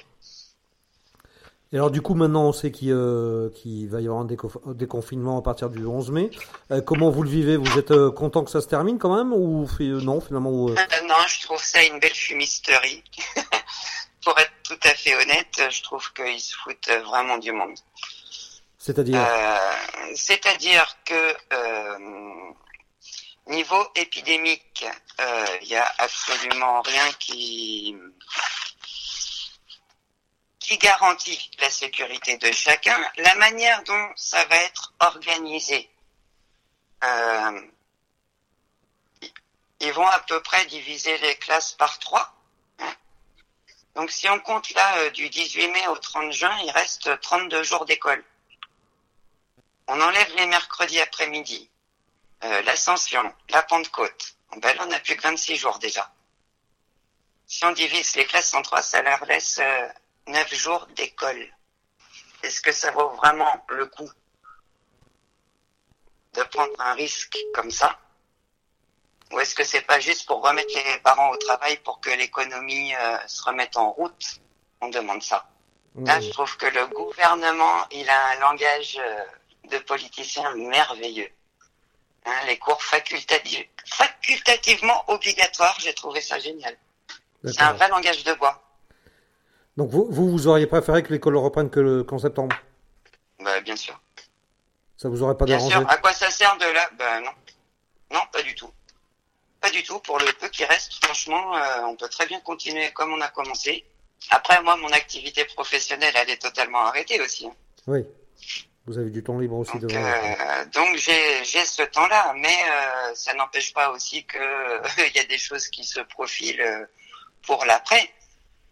Et 1.74 1.78
alors 1.78 1.90
du 1.90 2.04
coup, 2.04 2.14
maintenant, 2.14 2.44
on 2.44 2.54
sait 2.54 2.72
qu'il 2.72 2.92
euh, 2.92 3.50
va 3.90 4.00
y 4.00 4.06
avoir 4.06 4.22
un 4.22 4.26
déco- 4.26 4.76
déconfinement 4.76 5.40
à 5.40 5.42
partir 5.42 5.72
du 5.72 5.84
11 5.84 6.12
mai. 6.12 6.30
Euh, 6.70 6.82
comment 6.82 7.10
vous 7.10 7.24
le 7.24 7.30
vivez? 7.30 7.58
Vous 7.58 7.80
êtes 7.80 7.90
euh, 7.90 8.12
content 8.12 8.44
que 8.44 8.52
ça 8.52 8.62
se 8.62 8.68
termine 8.68 9.00
quand 9.00 9.16
même 9.16 9.34
Ou 9.34 9.68
non, 9.80 10.22
finalement 10.22 10.52
non, 10.52 10.76
je 11.28 11.42
trouve 11.42 11.64
ça 11.64 11.84
une 11.84 12.00
belle 12.00 12.14
fumisterie. 12.14 13.04
pour 14.24 14.38
être 14.38 14.52
tout 14.64 14.78
à 14.84 14.90
fait 14.90 15.16
honnête, 15.16 15.64
je 15.72 15.82
trouve 15.82 16.14
qu'ils 16.14 16.40
se 16.40 16.56
foutent 16.58 16.92
vraiment 17.06 17.40
du 17.40 17.52
monde. 17.52 17.76
C'est-à-dire? 18.78 19.28
C'est-à-dire 20.14 20.86
que 21.06 21.34
niveau 23.50 23.84
épidémique, 23.96 24.86
il 25.64 25.68
y 25.68 25.76
a 25.76 25.92
absolument 25.98 26.82
rien 26.84 27.12
qui 27.20 27.96
garantit 30.78 31.52
la 31.60 31.70
sécurité 31.70 32.38
de 32.38 32.52
chacun. 32.52 32.98
La 33.18 33.36
manière 33.36 33.84
dont 33.84 34.10
ça 34.16 34.44
va 34.46 34.56
être 34.58 34.94
organisé, 35.00 35.90
euh, 37.04 37.62
ils 39.80 39.92
vont 39.92 40.08
à 40.08 40.20
peu 40.20 40.42
près 40.42 40.66
diviser 40.66 41.18
les 41.20 41.36
classes 41.36 41.74
par 41.74 42.00
trois. 42.00 42.34
Donc 43.96 44.10
si 44.10 44.28
on 44.30 44.40
compte 44.40 44.74
là 44.74 44.98
euh, 44.98 45.10
du 45.12 45.30
18 45.30 45.68
mai 45.68 45.88
au 45.88 45.98
30 45.98 46.32
juin, 46.32 46.58
il 46.64 46.72
reste 46.72 47.20
32 47.22 47.64
jours 47.64 47.86
d'école. 47.86 48.24
On 49.88 50.00
enlève 50.00 50.36
les 50.38 50.46
mercredis 50.46 51.02
après-midi, 51.02 51.70
euh, 52.44 52.62
l'ascension, 52.64 53.34
la 53.50 53.62
Pentecôte. 53.62 54.36
Ben 54.58 54.76
là, 54.76 54.84
on 54.84 54.88
n'a 54.88 55.00
plus 55.00 55.16
que 55.16 55.22
26 55.22 55.58
jours 55.58 55.80
déjà. 55.80 56.12
Si 57.46 57.66
on 57.66 57.72
divise 57.72 58.16
les 58.16 58.26
classes 58.26 58.54
en 58.54 58.62
trois, 58.62 58.82
ça 58.82 59.02
leur 59.02 59.26
laisse 59.26 59.60
9 60.28 60.54
jours 60.54 60.88
d'école. 60.96 61.48
Est-ce 62.44 62.62
que 62.62 62.72
ça 62.72 62.92
vaut 62.92 63.10
vraiment 63.10 63.66
le 63.70 63.86
coup 63.86 64.10
de 66.34 66.44
prendre 66.44 66.74
un 66.80 66.94
risque 66.94 67.38
comme 67.54 67.72
ça? 67.72 68.00
Ou 69.32 69.40
est-ce 69.40 69.56
que 69.56 69.64
c'est 69.64 69.82
pas 69.82 70.00
juste 70.00 70.26
pour 70.28 70.44
remettre 70.44 70.74
les 70.76 71.00
parents 71.00 71.32
au 71.32 71.38
travail 71.38 71.78
pour 71.78 72.00
que 72.00 72.10
l'économie 72.10 72.94
euh, 72.96 73.18
se 73.28 73.44
remette 73.44 73.78
en 73.78 73.92
route? 73.92 74.42
On 74.82 74.90
demande 74.90 75.24
ça. 75.24 75.48
Là, 75.96 76.20
je 76.20 76.30
trouve 76.32 76.58
que 76.58 76.66
le 76.66 76.88
gouvernement, 76.88 77.88
il 77.92 78.10
a 78.10 78.28
un 78.30 78.40
langage 78.40 79.00
euh, 79.00 79.24
de 79.70 79.78
politicien 79.80 80.54
merveilleux. 80.56 81.30
Hein, 82.26 82.46
les 82.48 82.58
cours 82.58 82.82
facultatifs, 82.82 83.68
facultativement 83.86 85.04
obligatoires, 85.08 85.78
j'ai 85.80 85.94
trouvé 85.94 86.22
ça 86.22 86.40
génial. 86.40 86.76
C'est 87.44 87.62
un 87.62 87.74
vrai 87.74 87.90
langage 87.90 88.24
de 88.24 88.34
bois. 88.34 88.62
Donc 89.78 89.90
vous, 89.90 90.08
vous, 90.10 90.30
vous 90.30 90.48
auriez 90.48 90.68
préféré 90.68 91.04
que 91.04 91.12
l'école 91.14 91.38
reprenne 91.38 91.70
que 91.70 91.80
le- 91.80 92.04
qu'en 92.04 92.20
septembre? 92.20 92.56
Bah, 93.40 93.60
bien 93.62 93.76
sûr. 93.76 94.00
Ça 94.98 95.10
vous 95.10 95.24
aurait 95.24 95.36
pas 95.38 95.46
Bien 95.46 95.58
dérangé? 95.58 95.76
sûr. 95.78 95.90
À 95.90 95.98
quoi 95.98 96.14
ça 96.14 96.30
sert 96.30 96.56
de 96.58 96.66
là 96.66 96.90
Ben 96.98 97.22
non. 97.22 97.32
Non, 98.12 98.22
pas 98.32 98.42
du 98.44 98.54
tout. 98.56 98.70
Pas 99.60 99.70
du 99.72 99.82
tout. 99.84 100.00
Pour 100.00 100.20
le 100.20 100.26
peu 100.40 100.48
qui 100.50 100.64
reste, 100.66 101.04
franchement, 101.04 101.56
euh, 101.58 101.82
on 101.88 101.96
peut 101.96 102.08
très 102.10 102.28
bien 102.28 102.40
continuer 102.42 102.92
comme 102.92 103.12
on 103.14 103.22
a 103.22 103.30
commencé. 103.30 103.84
Après, 104.30 104.62
moi, 104.62 104.78
mon 104.78 104.90
activité 104.90 105.44
professionnelle, 105.46 106.14
elle 106.16 106.30
est 106.30 106.42
totalement 106.42 106.86
arrêtée 106.86 107.20
aussi. 107.22 107.48
hein. 107.48 107.54
Oui. 107.88 108.06
Vous 108.86 108.98
avez 108.98 109.10
du 109.10 109.24
temps 109.24 109.40
libre 109.40 109.56
aussi 109.58 109.72
Donc, 109.80 109.90
devant. 109.90 110.04
euh, 110.06 110.66
donc 110.74 110.98
j'ai 110.98 111.44
j'ai 111.46 111.64
ce 111.66 111.84
temps-là, 111.84 112.34
mais 112.38 112.50
euh, 112.70 113.16
ça 113.16 113.34
n'empêche 113.34 113.74
pas 113.74 113.90
aussi 113.92 114.26
que 114.26 114.38
il 115.10 115.16
y 115.16 115.20
a 115.20 115.24
des 115.24 115.38
choses 115.38 115.68
qui 115.70 115.84
se 115.86 116.02
profilent 116.02 116.62
euh, 116.62 116.86
pour 117.44 117.64
l'après. 117.66 118.10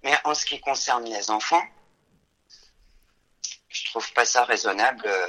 Mais 0.03 0.17
en 0.23 0.33
ce 0.33 0.45
qui 0.45 0.59
concerne 0.59 1.05
les 1.05 1.29
enfants, 1.29 1.63
je 3.69 3.85
trouve 3.85 4.11
pas 4.13 4.25
ça 4.25 4.43
raisonnable. 4.45 5.03
euh. 5.05 5.27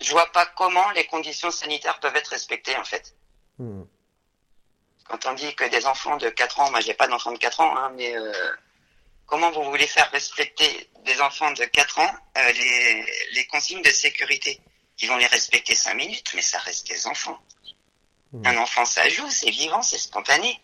Je 0.00 0.10
vois 0.10 0.30
pas 0.32 0.46
comment 0.46 0.90
les 0.92 1.06
conditions 1.06 1.50
sanitaires 1.50 2.00
peuvent 2.00 2.16
être 2.16 2.28
respectées 2.28 2.76
en 2.76 2.84
fait. 2.84 3.14
Mhm. 3.58 3.86
Quand 5.04 5.26
on 5.26 5.34
dit 5.34 5.54
que 5.54 5.64
des 5.64 5.86
enfants 5.86 6.16
de 6.16 6.28
4 6.30 6.60
ans, 6.60 6.70
moi 6.70 6.80
j'ai 6.80 6.94
pas 6.94 7.06
d'enfants 7.06 7.32
de 7.32 7.38
4 7.38 7.60
ans, 7.60 7.76
hein, 7.76 7.92
mais 7.96 8.16
euh, 8.16 8.32
comment 9.26 9.50
vous 9.50 9.64
voulez 9.64 9.86
faire 9.86 10.10
respecter 10.10 10.90
des 11.04 11.20
enfants 11.20 11.50
de 11.52 11.64
4 11.64 11.98
ans 11.98 12.14
euh, 12.38 12.52
les, 12.52 13.06
les 13.32 13.46
consignes 13.46 13.82
de 13.82 13.90
sécurité? 13.90 14.60
Ils 15.00 15.08
vont 15.08 15.16
les 15.16 15.26
respecter 15.26 15.74
5 15.74 15.94
minutes, 15.94 16.32
mais 16.34 16.42
ça 16.42 16.58
reste 16.60 16.86
des 16.88 17.06
enfants. 17.06 17.38
Mhm. 18.32 18.46
Un 18.46 18.56
enfant, 18.58 18.84
ça 18.84 19.08
joue, 19.08 19.28
c'est 19.30 19.50
vivant, 19.50 19.82
c'est 19.82 19.98
spontané. 19.98 20.60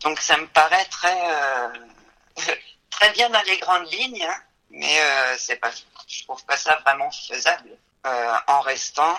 Donc 0.00 0.20
ça 0.20 0.36
me 0.36 0.46
paraît 0.46 0.84
très 0.86 1.18
euh, 1.30 1.68
très 2.90 3.10
bien 3.12 3.28
dans 3.30 3.42
les 3.42 3.58
grandes 3.58 3.90
lignes, 3.92 4.22
hein, 4.22 4.42
mais 4.70 5.00
euh, 5.00 5.36
c'est 5.38 5.56
pas, 5.56 5.70
je 6.06 6.24
trouve 6.24 6.44
pas 6.44 6.56
ça 6.56 6.76
vraiment 6.84 7.10
faisable 7.10 7.70
euh, 8.06 8.34
en 8.46 8.60
restant, 8.60 9.18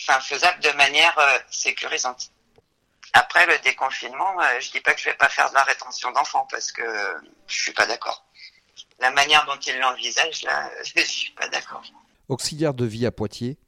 enfin 0.00 0.20
faisable 0.20 0.60
de 0.60 0.70
manière 0.72 1.16
sécurisante. 1.50 2.30
Après 3.12 3.44
le 3.46 3.58
déconfinement, 3.58 4.36
je 4.60 4.70
dis 4.70 4.80
pas 4.80 4.94
que 4.94 5.00
je 5.00 5.06
vais 5.06 5.16
pas 5.16 5.28
faire 5.28 5.50
de 5.50 5.54
la 5.54 5.64
rétention 5.64 6.12
d'enfants 6.12 6.46
parce 6.50 6.70
que 6.70 6.82
je 7.48 7.62
suis 7.62 7.72
pas 7.72 7.86
d'accord. 7.86 8.24
La 9.00 9.10
manière 9.10 9.44
dont 9.46 9.56
il 9.56 9.78
l'envisage 9.78 10.42
là, 10.42 10.70
je 10.96 11.02
suis 11.02 11.32
pas 11.32 11.48
d'accord. 11.48 11.82
Auxiliaire 12.28 12.72
de 12.72 12.84
vie 12.84 13.06
à 13.06 13.10
Poitiers, 13.10 13.58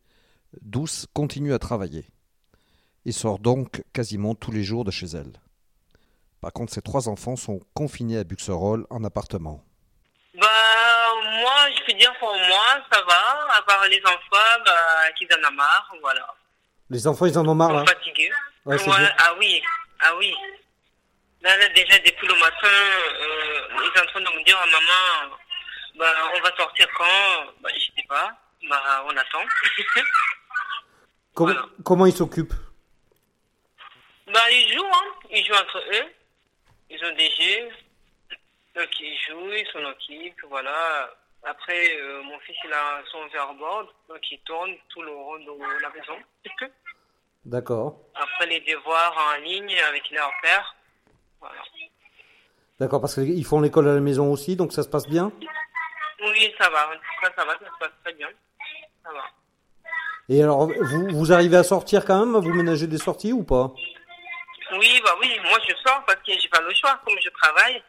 Douce 0.61 1.07
continue 1.12 1.55
à 1.55 1.59
travailler 1.59 2.07
et 3.05 3.12
sort 3.12 3.41
donc 3.41 3.83
quasiment 3.93 4.35
tous 4.35 4.53
les 4.53 4.62
jours 4.62 4.85
de 4.85 4.93
chez 4.93 5.07
elle. 5.07 5.41
Par 6.42 6.52
contre, 6.52 6.72
ses 6.72 6.82
trois 6.82 7.08
enfants 7.08 7.37
sont 7.37 7.61
confinés 7.72 8.18
à 8.18 8.25
Buxerolles 8.25 8.84
en 8.90 9.04
appartement. 9.04 9.64
Bah, 10.34 10.49
moi, 11.40 11.70
je 11.70 11.84
peux 11.87 11.96
dire 11.96 12.12
pour 12.18 12.34
moi, 12.34 12.66
ça 12.90 13.00
va, 13.00 13.56
à 13.56 13.62
part 13.62 13.87
les 13.87 14.02
enfants, 14.04 14.62
bah, 14.66 15.12
qu'ils 15.16 15.28
en 15.32 15.49
ont 15.49 15.52
marre, 15.52 15.94
voilà. 16.00 16.26
Les 16.90 17.06
enfants, 17.06 17.26
ils 17.26 17.38
en 17.38 17.46
ont 17.46 17.54
marre, 17.54 17.70
Ils 17.70 17.75
là 17.75 17.80
sont 17.80 17.87
fatigués. 17.87 18.30
Ouais, 18.66 18.76
ah 19.18 19.34
oui, 19.38 19.62
ah 20.00 20.16
oui. 20.18 20.34
Là, 21.42 21.56
là, 21.56 21.68
déjà, 21.68 21.96
depuis 22.00 22.26
le 22.26 22.34
matin, 22.34 22.66
euh, 22.66 23.68
ils 23.84 23.99
sont 23.99 24.04
en 24.04 24.06
train 24.08 24.20
de 24.20 24.38
me 24.38 24.44
dire, 24.44 24.58
Ah, 24.61 24.66
maman, 24.66 25.37
bah, 25.96 26.12
on 26.37 26.40
va 26.40 26.56
sortir 26.56 26.88
quand? 26.99 27.52
Bah, 27.62 27.70
je 27.72 27.80
sais 28.00 28.06
pas. 28.08 28.32
Bah, 28.68 29.04
on 29.06 29.16
attend. 29.16 29.44
Comment, 31.34 31.52
Voilà. 31.52 31.66
comment 31.84 32.06
ils 32.06 32.12
s'occupent? 32.16 32.52
Bah, 34.26 34.50
ils 34.50 34.72
jouent, 34.76 34.84
hein. 34.87 35.28
Ils 35.30 35.46
jouent 35.46 35.54
entre 35.54 35.78
eux. 35.78 36.12
Ils 36.92 37.04
ont 37.06 37.16
des 37.16 37.30
jeux. 37.30 37.68
Donc, 38.76 38.88
ils 39.00 39.18
jouent, 39.26 39.52
ils 39.52 39.66
s'en 39.72 39.84
occupent, 39.88 40.44
voilà. 40.49 41.11
Après, 41.42 41.96
euh, 41.96 42.22
mon 42.22 42.38
fils, 42.40 42.56
il 42.64 42.72
a 42.72 43.02
son 43.11 43.26
verboard, 43.32 43.88
donc 44.08 44.20
il 44.30 44.38
tourne 44.40 44.72
tout 44.90 45.02
le 45.02 45.11
rond 45.11 45.38
de 45.38 45.82
la 45.82 45.90
maison. 45.90 46.18
D'accord. 47.44 47.99
Après, 48.14 48.46
les 48.46 48.61
devoirs 48.61 49.16
en 49.34 49.40
ligne 49.40 49.75
avec 49.88 50.11
leur 50.11 50.30
père. 50.42 50.76
Voilà. 51.40 51.62
D'accord, 52.78 53.00
parce 53.00 53.14
qu'ils 53.14 53.44
font 53.44 53.61
l'école 53.61 53.88
à 53.88 53.94
la 53.94 54.00
maison 54.00 54.30
aussi, 54.30 54.54
donc 54.54 54.72
ça 54.72 54.82
se 54.82 54.88
passe 54.88 55.08
bien? 55.08 55.32
Oui, 56.25 56.54
ça 56.58 56.68
va. 56.70 56.88
En 56.88 56.92
ça 57.37 57.44
va, 57.44 57.52
ça 57.52 57.66
se 57.66 57.78
passe 57.80 57.92
très 58.04 58.14
bien. 58.14 58.28
Ça 59.02 59.12
va. 59.12 59.25
Et 60.28 60.42
alors, 60.42 60.68
vous, 60.68 61.08
vous 61.11 61.32
arrivez 61.32 61.56
à 61.56 61.64
sortir 61.64 62.04
quand 62.04 62.25
même? 62.25 62.37
Vous 62.37 62.54
ménagez 62.54 62.87
des 62.87 62.99
sorties 62.99 63.32
ou 63.32 63.42
pas? 63.42 63.72
Oui, 64.73 65.00
bah 65.05 65.14
oui, 65.21 65.38
moi 65.45 65.59
je 65.69 65.75
sors 65.87 66.05
parce 66.07 66.21
que 66.26 66.33
j'ai 66.38 66.49
pas 66.49 66.61
le 66.61 66.73
choix, 66.75 66.99
comme 67.05 67.19
je 67.23 67.29
travaille. 67.31 67.83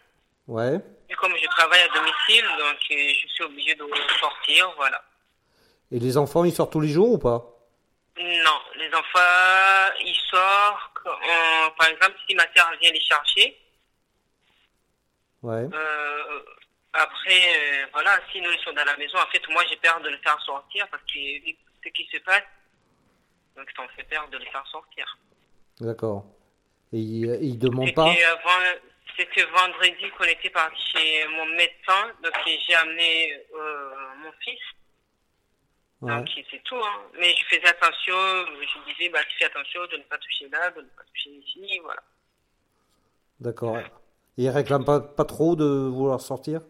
Ouais. 0.47 0.79
Et 1.09 1.13
comme 1.15 1.35
je 1.37 1.47
travaille 1.47 1.81
à 1.81 1.87
domicile, 1.89 2.45
donc 2.59 2.77
euh, 2.91 3.13
je 3.21 3.27
suis 3.33 3.43
obligée 3.43 3.75
de 3.75 3.85
sortir, 4.19 4.71
voilà. 4.75 5.01
Et 5.91 5.99
les 5.99 6.17
enfants, 6.17 6.43
ils 6.43 6.53
sortent 6.53 6.71
tous 6.73 6.81
les 6.81 6.89
jours 6.89 7.11
ou 7.13 7.17
pas? 7.17 7.45
Non, 8.17 8.59
les 8.75 8.93
enfants, 8.93 9.95
ils 10.01 10.19
sortent, 10.29 11.03
par 11.77 11.87
exemple, 11.87 12.15
si 12.27 12.35
ma 12.35 12.43
sœur 12.55 12.71
vient 12.81 12.91
les 12.91 13.01
chercher, 13.01 13.59
Ouais. 15.41 15.67
euh, 15.73 16.39
après, 16.93 17.57
euh, 17.57 17.85
voilà, 17.91 18.17
sinon 18.31 18.49
ils 18.51 18.63
sont 18.63 18.71
dans 18.73 18.85
la 18.85 18.95
maison, 18.97 19.17
en 19.17 19.27
fait, 19.31 19.41
moi 19.49 19.63
j'ai 19.69 19.75
peur 19.77 19.99
de 20.01 20.09
les 20.09 20.17
faire 20.19 20.39
sortir 20.41 20.87
parce 20.89 21.03
que 21.03 21.17
vu 21.43 21.55
ce 21.83 21.89
qui 21.89 22.07
se 22.11 22.17
passe, 22.19 22.43
donc 23.57 23.67
ça 23.75 23.83
me 23.83 23.87
fait 23.89 24.03
peur 24.03 24.27
de 24.29 24.37
les 24.37 24.45
faire 24.45 24.65
sortir. 24.67 25.17
D'accord. 25.81 26.23
Et 26.93 26.97
ils, 26.97 27.37
ils 27.41 27.57
demandent 27.59 27.93
pas 27.93 28.13
C'était 29.17 29.43
vendredi 29.43 30.09
qu'on 30.17 30.23
était 30.23 30.49
parti 30.49 30.81
chez 30.95 31.27
mon 31.27 31.45
médecin, 31.47 32.11
donc 32.23 32.33
j'ai 32.45 32.75
amené 32.75 33.33
euh, 33.55 33.89
mon 34.23 34.31
fils. 34.39 34.59
Ouais. 36.01 36.15
Donc 36.15 36.29
c'est 36.51 36.63
tout, 36.63 36.75
hein. 36.75 37.01
Mais 37.19 37.33
je 37.35 37.45
faisais 37.45 37.67
attention, 37.67 38.13
je 38.15 38.91
disais, 38.91 39.09
bah 39.09 39.19
tu 39.29 39.37
fais 39.37 39.45
attention 39.45 39.81
de 39.91 39.97
ne 39.97 40.03
pas 40.03 40.17
toucher 40.17 40.49
là, 40.49 40.71
de 40.71 40.81
ne 40.81 40.87
pas 40.87 41.03
toucher 41.13 41.29
ici, 41.29 41.79
voilà. 41.83 42.03
D'accord. 43.39 43.77
Et 43.77 43.83
ils 44.37 44.49
réclament 44.49 44.85
pas, 44.85 44.99
pas 44.99 45.25
trop 45.25 45.55
de 45.55 45.65
vouloir 45.65 46.19
sortir? 46.19 46.61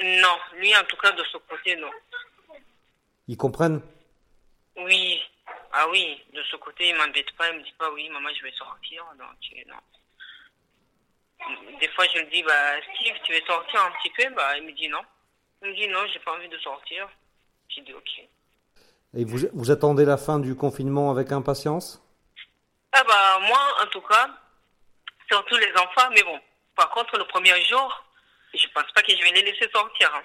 Non, 0.00 0.38
lui 0.58 0.76
en 0.76 0.84
tout 0.84 0.96
cas 0.96 1.12
de 1.12 1.24
ce 1.24 1.36
côté, 1.38 1.76
non. 1.76 1.90
Ils 3.28 3.36
comprennent? 3.36 3.80
Oui, 4.76 5.20
ah 5.78 5.86
oui, 5.90 6.22
de 6.32 6.42
ce 6.44 6.56
côté, 6.56 6.88
il 6.88 6.96
m'embête 6.96 7.30
pas, 7.32 7.50
il 7.50 7.58
me 7.58 7.62
dit 7.62 7.74
pas, 7.78 7.90
oui, 7.90 8.08
maman, 8.08 8.30
je 8.34 8.42
vais 8.42 8.52
sortir, 8.52 9.04
donc 9.18 9.36
non. 9.66 9.76
Des 11.78 11.88
fois, 11.88 12.06
je 12.14 12.20
lui 12.20 12.26
dis, 12.28 12.42
bah, 12.42 12.80
Steve, 12.94 13.14
tu 13.24 13.32
veux 13.32 13.42
sortir 13.46 13.82
un 13.82 13.90
petit 13.92 14.10
peu? 14.16 14.34
Bah, 14.34 14.56
il 14.56 14.64
me 14.64 14.72
dit 14.72 14.88
non. 14.88 15.02
Il 15.62 15.68
me 15.68 15.74
dit 15.74 15.86
non, 15.88 16.00
j'ai 16.10 16.18
pas 16.20 16.32
envie 16.32 16.48
de 16.48 16.58
sortir. 16.58 17.06
J'ai 17.68 17.82
dit 17.82 17.92
ok. 17.92 18.22
Et 19.14 19.24
vous, 19.24 19.38
vous 19.52 19.70
attendez 19.70 20.06
la 20.06 20.16
fin 20.16 20.38
du 20.38 20.56
confinement 20.56 21.10
avec 21.10 21.30
impatience? 21.30 22.02
Ah 22.92 23.04
bah, 23.04 23.38
moi, 23.46 23.76
en 23.82 23.86
tout 23.88 24.00
cas, 24.00 24.30
surtout 25.30 25.56
les 25.56 25.72
enfants, 25.72 26.08
mais 26.14 26.22
bon, 26.22 26.40
par 26.74 26.88
contre, 26.90 27.18
le 27.18 27.24
premier 27.26 27.60
jour, 27.64 28.04
je 28.54 28.66
pense 28.68 28.90
pas 28.92 29.02
que 29.02 29.12
je 29.12 29.22
vais 29.22 29.32
les 29.32 29.42
laisser 29.42 29.68
sortir, 29.70 30.14
hein, 30.14 30.22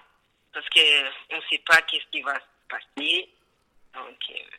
parce 0.53 0.67
que 0.69 1.35
on 1.35 1.41
sait 1.49 1.61
pas 1.67 1.81
qu'est-ce 1.81 2.09
qui 2.09 2.21
va 2.21 2.35
se 2.35 2.39
passer. 2.69 3.29
Donc, 3.93 4.17
euh, 4.29 4.57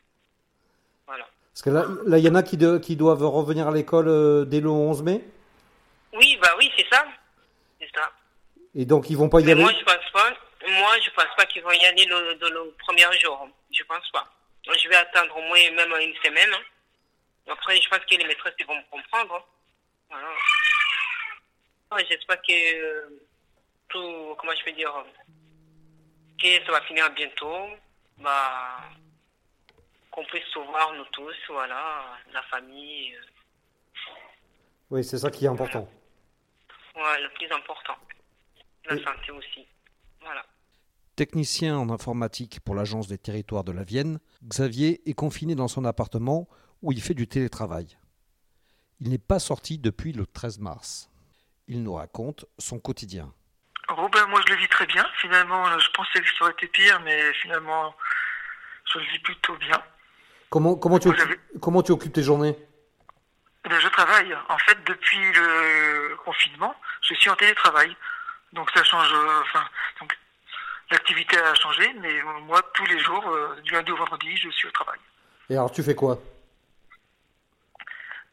voilà. 1.06 1.26
Parce 1.52 1.62
que 1.62 1.70
là, 1.70 1.84
là, 2.06 2.18
il 2.18 2.24
y 2.24 2.28
en 2.28 2.34
a 2.34 2.42
qui, 2.42 2.56
de- 2.56 2.78
qui 2.78 2.96
doivent 2.96 3.22
revenir 3.26 3.68
à 3.68 3.72
l'école 3.72 4.08
euh, 4.08 4.44
dès 4.44 4.60
le 4.60 4.68
11 4.70 5.02
mai. 5.02 5.22
Oui, 6.14 6.38
bah 6.42 6.50
oui, 6.58 6.70
c'est 6.76 6.86
ça. 6.90 7.04
C'est 7.80 7.90
ça. 7.94 8.10
Et 8.74 8.84
donc, 8.86 9.10
ils 9.10 9.16
vont 9.16 9.28
pas 9.28 9.40
y 9.40 9.44
Mais 9.44 9.52
aller? 9.52 9.62
moi, 9.62 9.72
je 9.78 9.84
pense 9.84 10.10
pas. 10.12 10.30
Moi, 10.68 10.96
je 11.04 11.10
pense 11.10 11.34
pas 11.36 11.44
qu'ils 11.46 11.62
vont 11.62 11.72
y 11.72 11.84
aller 11.84 12.04
le, 12.06 12.34
de 12.36 12.48
le 12.48 12.74
premier 12.78 13.04
jour. 13.20 13.48
Je 13.70 13.82
pense 13.84 14.08
pas. 14.12 14.26
Je 14.64 14.88
vais 14.88 14.94
attendre 14.96 15.36
au 15.36 15.42
moins 15.42 15.70
même 15.74 15.92
une 16.00 16.14
semaine. 16.24 16.48
hein. 16.54 16.62
Après, 17.52 17.76
je 17.80 17.88
pense 17.88 17.98
que 18.00 18.14
les 18.16 18.24
maîtresses 18.24 18.54
vont 18.66 18.76
me 18.76 18.90
comprendre. 18.90 19.34
hein. 20.10 20.16
Voilà. 21.90 22.04
J'espère 22.08 22.40
que 22.40 22.52
euh, 22.52 23.08
tout, 23.88 24.34
comment 24.38 24.52
je 24.58 24.64
peux 24.64 24.72
dire, 24.72 24.92
que 26.40 26.64
ça 26.64 26.72
va 26.72 26.80
finir 26.82 27.10
bientôt. 27.10 27.66
Bah, 28.18 28.78
qu'on 30.12 30.24
puisse 30.26 30.44
se 30.52 30.58
voir 30.58 30.92
nous 30.94 31.04
tous, 31.12 31.34
voilà, 31.48 32.16
la 32.32 32.42
famille. 32.44 33.14
euh, 33.14 33.20
Oui, 34.90 35.02
c'est 35.04 35.18
ça 35.18 35.30
qui 35.30 35.44
est 35.46 35.48
important. 35.48 35.88
Ouais, 36.94 37.20
le 37.22 37.28
plus 37.34 37.50
important. 37.50 37.96
La 38.84 38.94
Et- 38.96 39.02
santé 39.04 39.30
aussi. 39.32 39.66
Voilà. 40.20 40.44
Technicien 41.16 41.76
en 41.78 41.90
informatique 41.90 42.60
pour 42.60 42.74
l'Agence 42.74 43.06
des 43.08 43.18
territoires 43.18 43.64
de 43.64 43.72
la 43.72 43.84
Vienne, 43.84 44.18
Xavier 44.44 45.00
est 45.08 45.14
confiné 45.14 45.54
dans 45.54 45.68
son 45.68 45.84
appartement 45.84 46.48
où 46.82 46.92
il 46.92 47.02
fait 47.02 47.14
du 47.14 47.26
télétravail. 47.28 47.96
Il 49.00 49.10
n'est 49.10 49.18
pas 49.18 49.38
sorti 49.38 49.78
depuis 49.78 50.12
le 50.12 50.26
13 50.26 50.58
mars. 50.58 51.10
Il 51.68 51.82
nous 51.82 51.94
raconte 51.94 52.44
son 52.58 52.78
quotidien. 52.78 53.32
Oh 53.96 54.08
ben 54.08 54.26
moi 54.26 54.40
je 54.46 54.52
le 54.54 54.58
vis 54.58 54.68
très 54.68 54.86
bien. 54.86 55.04
Finalement, 55.20 55.78
je 55.78 55.90
pensais 55.90 56.20
que 56.20 56.28
ça 56.28 56.44
aurait 56.44 56.52
été 56.52 56.66
pire, 56.68 57.00
mais 57.00 57.32
finalement, 57.34 57.94
je 58.92 58.98
le 58.98 59.04
vis 59.06 59.18
plutôt 59.20 59.56
bien. 59.56 59.82
Comment, 60.52 60.76
comment, 60.76 60.98
tu, 60.98 61.08
Vous 61.08 61.14
occu- 61.14 61.22
avez- 61.22 61.40
comment 61.62 61.82
tu 61.82 61.92
occupes 61.92 62.12
tes 62.12 62.22
journées? 62.22 62.54
Bien, 63.64 63.80
je 63.80 63.88
travaille. 63.88 64.36
En 64.50 64.58
fait, 64.58 64.76
depuis 64.84 65.32
le 65.32 66.14
confinement, 66.26 66.74
je 67.00 67.14
suis 67.14 67.30
en 67.30 67.36
télétravail. 67.36 67.96
Donc 68.52 68.70
ça 68.74 68.84
change. 68.84 69.10
euh, 69.14 69.40
Enfin, 69.44 69.64
donc 69.98 70.14
l'activité 70.90 71.38
a 71.38 71.54
changé, 71.54 71.90
mais 72.02 72.20
moi 72.42 72.60
tous 72.74 72.84
les 72.84 72.98
jours, 72.98 73.26
euh, 73.30 73.58
du 73.62 73.72
lundi 73.72 73.92
au 73.92 73.96
vendredi, 73.96 74.36
je 74.36 74.50
suis 74.50 74.68
au 74.68 74.70
travail. 74.72 74.98
Et 75.48 75.54
alors, 75.54 75.72
tu 75.72 75.82
fais 75.82 75.94
quoi? 75.94 76.18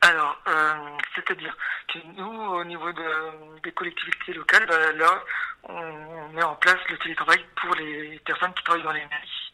Alors, 0.01 0.41
euh, 0.47 0.73
c'est-à-dire 1.15 1.55
que 1.93 1.99
nous, 2.17 2.41
au 2.59 2.63
niveau 2.65 2.91
de- 2.91 3.61
des 3.63 3.71
collectivités 3.71 4.33
locales, 4.33 4.65
bah, 4.65 4.91
là, 4.93 5.23
on, 5.63 5.73
on 5.73 6.29
met 6.29 6.43
en 6.43 6.55
place 6.55 6.79
le 6.89 6.97
télétravail 6.97 7.45
pour 7.61 7.75
les 7.75 8.19
personnes 8.25 8.53
qui 8.55 8.63
travaillent 8.63 8.83
dans 8.83 8.91
les 8.91 9.05
mairies. 9.05 9.48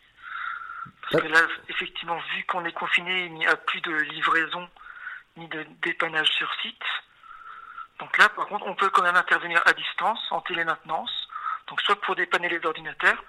Parce 1.11 1.23
que 1.23 1.29
là, 1.29 1.41
effectivement, 1.69 2.17
vu 2.35 2.43
qu'on 2.45 2.65
est 2.65 2.73
confiné, 2.73 3.25
il 3.25 3.33
n'y 3.33 3.45
a 3.45 3.55
plus 3.55 3.81
de 3.81 3.93
livraison 3.93 4.67
ni 5.37 5.47
de 5.47 5.65
dépannage 5.81 6.29
sur 6.29 6.51
site. 6.61 6.81
Donc 7.99 8.17
là, 8.17 8.29
par 8.29 8.47
contre, 8.47 8.65
on 8.67 8.75
peut 8.75 8.89
quand 8.89 9.03
même 9.03 9.15
intervenir 9.15 9.61
à 9.65 9.73
distance, 9.73 10.19
en 10.31 10.41
télémaintenance. 10.41 11.11
Donc 11.67 11.81
soit 11.81 11.99
pour 12.01 12.15
dépanner 12.15 12.49
les 12.49 12.65
ordinateurs 12.65 13.23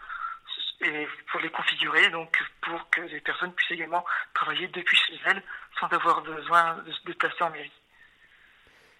et 0.80 1.08
pour 1.30 1.40
les 1.40 1.50
configurer, 1.50 2.10
donc 2.10 2.38
pour 2.62 2.90
que 2.90 3.00
les 3.02 3.20
personnes 3.20 3.52
puissent 3.52 3.70
également 3.72 4.04
travailler 4.34 4.68
depuis 4.68 4.96
chez 4.96 5.18
elles 5.26 5.42
sans 5.80 5.88
avoir 5.88 6.22
besoin 6.22 6.76
de 6.86 6.92
se 6.92 7.04
déplacer 7.04 7.42
en 7.42 7.50
mairie. 7.50 7.72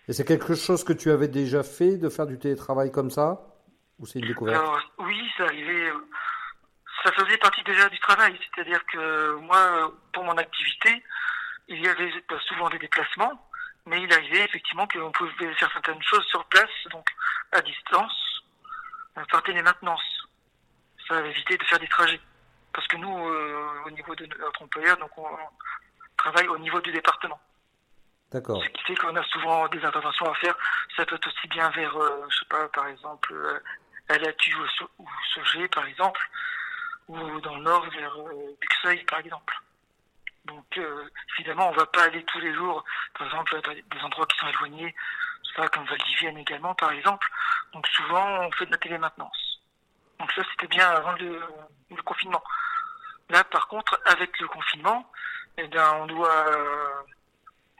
Et 0.08 0.12
c'est 0.12 0.24
quelque 0.24 0.54
chose 0.54 0.84
que 0.84 0.92
tu 0.92 1.10
avais 1.10 1.28
déjà 1.28 1.62
fait, 1.62 1.98
de 1.98 2.08
faire 2.08 2.26
du 2.26 2.38
télétravail 2.38 2.92
comme 2.92 3.10
ça? 3.10 3.40
Ou 3.98 4.06
c'est 4.06 4.20
une 4.20 4.28
découverte? 4.28 4.62
Alors 4.62 4.80
oui, 4.98 5.28
ça 5.36 5.44
arrivait, 5.44 5.90
euh, 5.90 6.08
ça 7.06 7.12
faisait 7.12 7.38
partie 7.38 7.62
déjà 7.62 7.88
du 7.88 7.98
travail, 8.00 8.38
c'est-à-dire 8.54 8.84
que 8.86 9.34
moi, 9.36 9.92
pour 10.12 10.24
mon 10.24 10.36
activité, 10.36 11.02
il 11.68 11.80
y 11.80 11.88
avait 11.88 12.12
souvent 12.48 12.68
des 12.68 12.78
déplacements, 12.78 13.48
mais 13.86 14.02
il 14.02 14.12
arrivait 14.12 14.44
effectivement 14.44 14.88
qu'on 14.88 15.12
pouvait 15.12 15.54
faire 15.54 15.70
certaines 15.72 16.02
choses 16.02 16.24
sur 16.26 16.44
place, 16.46 16.70
donc 16.90 17.06
à 17.52 17.60
distance, 17.62 18.42
euh, 19.18 19.24
par 19.30 19.42
télémaintenance. 19.44 20.26
Ça 21.06 21.24
évitait 21.24 21.56
de 21.56 21.64
faire 21.64 21.78
des 21.78 21.88
trajets. 21.88 22.20
Parce 22.72 22.88
que 22.88 22.96
nous, 22.96 23.28
euh, 23.28 23.82
au 23.86 23.90
niveau 23.90 24.14
de 24.16 24.26
notre 24.26 24.62
employeur, 24.62 24.96
donc 24.96 25.16
on 25.16 25.28
travaille 26.16 26.48
au 26.48 26.58
niveau 26.58 26.80
du 26.80 26.90
département. 26.90 27.40
D'accord. 28.32 28.62
Ce 28.62 28.68
qui 28.70 28.82
fait 28.82 28.96
qu'on 28.96 29.14
a 29.14 29.22
souvent 29.24 29.68
des 29.68 29.84
interventions 29.84 30.30
à 30.30 30.34
faire. 30.34 30.56
Ça 30.96 31.06
peut 31.06 31.14
être 31.14 31.28
aussi 31.28 31.46
bien 31.48 31.70
vers, 31.70 31.96
euh, 31.96 32.26
je 32.28 32.38
sais 32.38 32.46
pas, 32.50 32.68
par 32.68 32.88
exemple, 32.88 33.32
euh, 33.32 33.60
à 34.08 34.18
la 34.18 34.32
TU 34.32 34.54
ou, 34.98 35.08
Sogé, 35.34 35.68
par 35.68 35.86
exemple, 35.86 36.20
ou 37.08 37.40
dans 37.40 37.56
le 37.56 37.62
nord 37.62 37.86
vers 37.90 38.16
euh, 38.18 38.56
Buxeuil 38.60 39.04
par 39.04 39.20
exemple. 39.20 39.54
Donc 40.44 40.78
évidemment 41.38 41.70
on 41.70 41.72
ne 41.72 41.78
va 41.78 41.86
pas 41.86 42.04
aller 42.04 42.22
tous 42.24 42.38
les 42.38 42.54
jours, 42.54 42.84
par 43.18 43.26
exemple 43.26 43.56
à 43.56 43.74
des 43.74 44.02
endroits 44.04 44.26
qui 44.26 44.38
sont 44.38 44.48
éloignés, 44.48 44.94
comme 45.72 45.86
Valdivienne 45.86 46.38
également 46.38 46.74
par 46.74 46.92
exemple. 46.92 47.26
Donc 47.72 47.86
souvent 47.88 48.46
on 48.46 48.50
fait 48.52 48.66
de 48.66 48.70
la 48.70 48.78
télémaintenance. 48.78 49.60
Donc 50.20 50.30
ça 50.32 50.42
c'était 50.52 50.68
bien 50.68 50.88
avant 50.88 51.12
le, 51.12 51.40
confinement. 52.04 52.42
Là 53.30 53.42
par 53.44 53.66
contre 53.66 54.00
avec 54.04 54.38
le 54.38 54.46
confinement, 54.46 55.10
eh 55.58 55.66
bien, 55.66 55.94
on 55.94 56.06
doit 56.06 56.46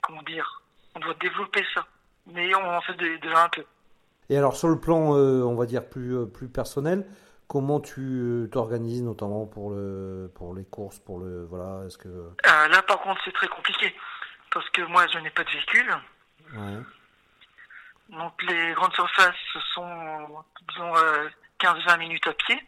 comment 0.07 0.23
dire, 0.23 0.63
on 0.95 0.99
doit 0.99 1.13
développer 1.15 1.65
ça. 1.73 1.85
Mais 2.27 2.53
on 2.55 2.75
en 2.75 2.81
fait 2.81 2.95
déjà 2.95 3.43
un 3.43 3.49
peu. 3.49 3.63
Et 4.29 4.37
alors 4.37 4.55
sur 4.55 4.67
le 4.67 4.79
plan, 4.79 5.15
euh, 5.15 5.43
on 5.43 5.55
va 5.55 5.65
dire 5.65 5.83
euh, 5.97 6.25
plus 6.25 6.49
personnel, 6.49 7.05
comment 7.47 7.79
tu 7.79 8.01
euh, 8.01 8.47
t'organises 8.47 9.03
notamment 9.03 9.45
pour 9.45 9.71
le 9.71 10.31
pour 10.35 10.53
les 10.53 10.65
courses, 10.65 10.99
pour 10.99 11.19
le 11.19 11.45
voilà, 11.45 11.85
est-ce 11.85 11.97
que 11.97 12.09
là 12.43 12.81
par 12.83 12.99
contre 13.01 13.21
c'est 13.25 13.33
très 13.33 13.47
compliqué 13.47 13.95
parce 14.51 14.69
que 14.69 14.81
moi 14.83 15.05
je 15.07 15.19
n'ai 15.19 15.29
pas 15.29 15.43
de 15.43 15.49
véhicule. 15.49 15.95
Ouais. 16.53 16.79
Donc 18.09 18.41
les 18.43 18.73
grandes 18.73 18.93
surfaces 18.93 19.35
sont 19.73 20.43
disons 20.69 20.93
15-20 21.59 21.99
minutes 21.99 22.27
à 22.27 22.33
pied. 22.33 22.59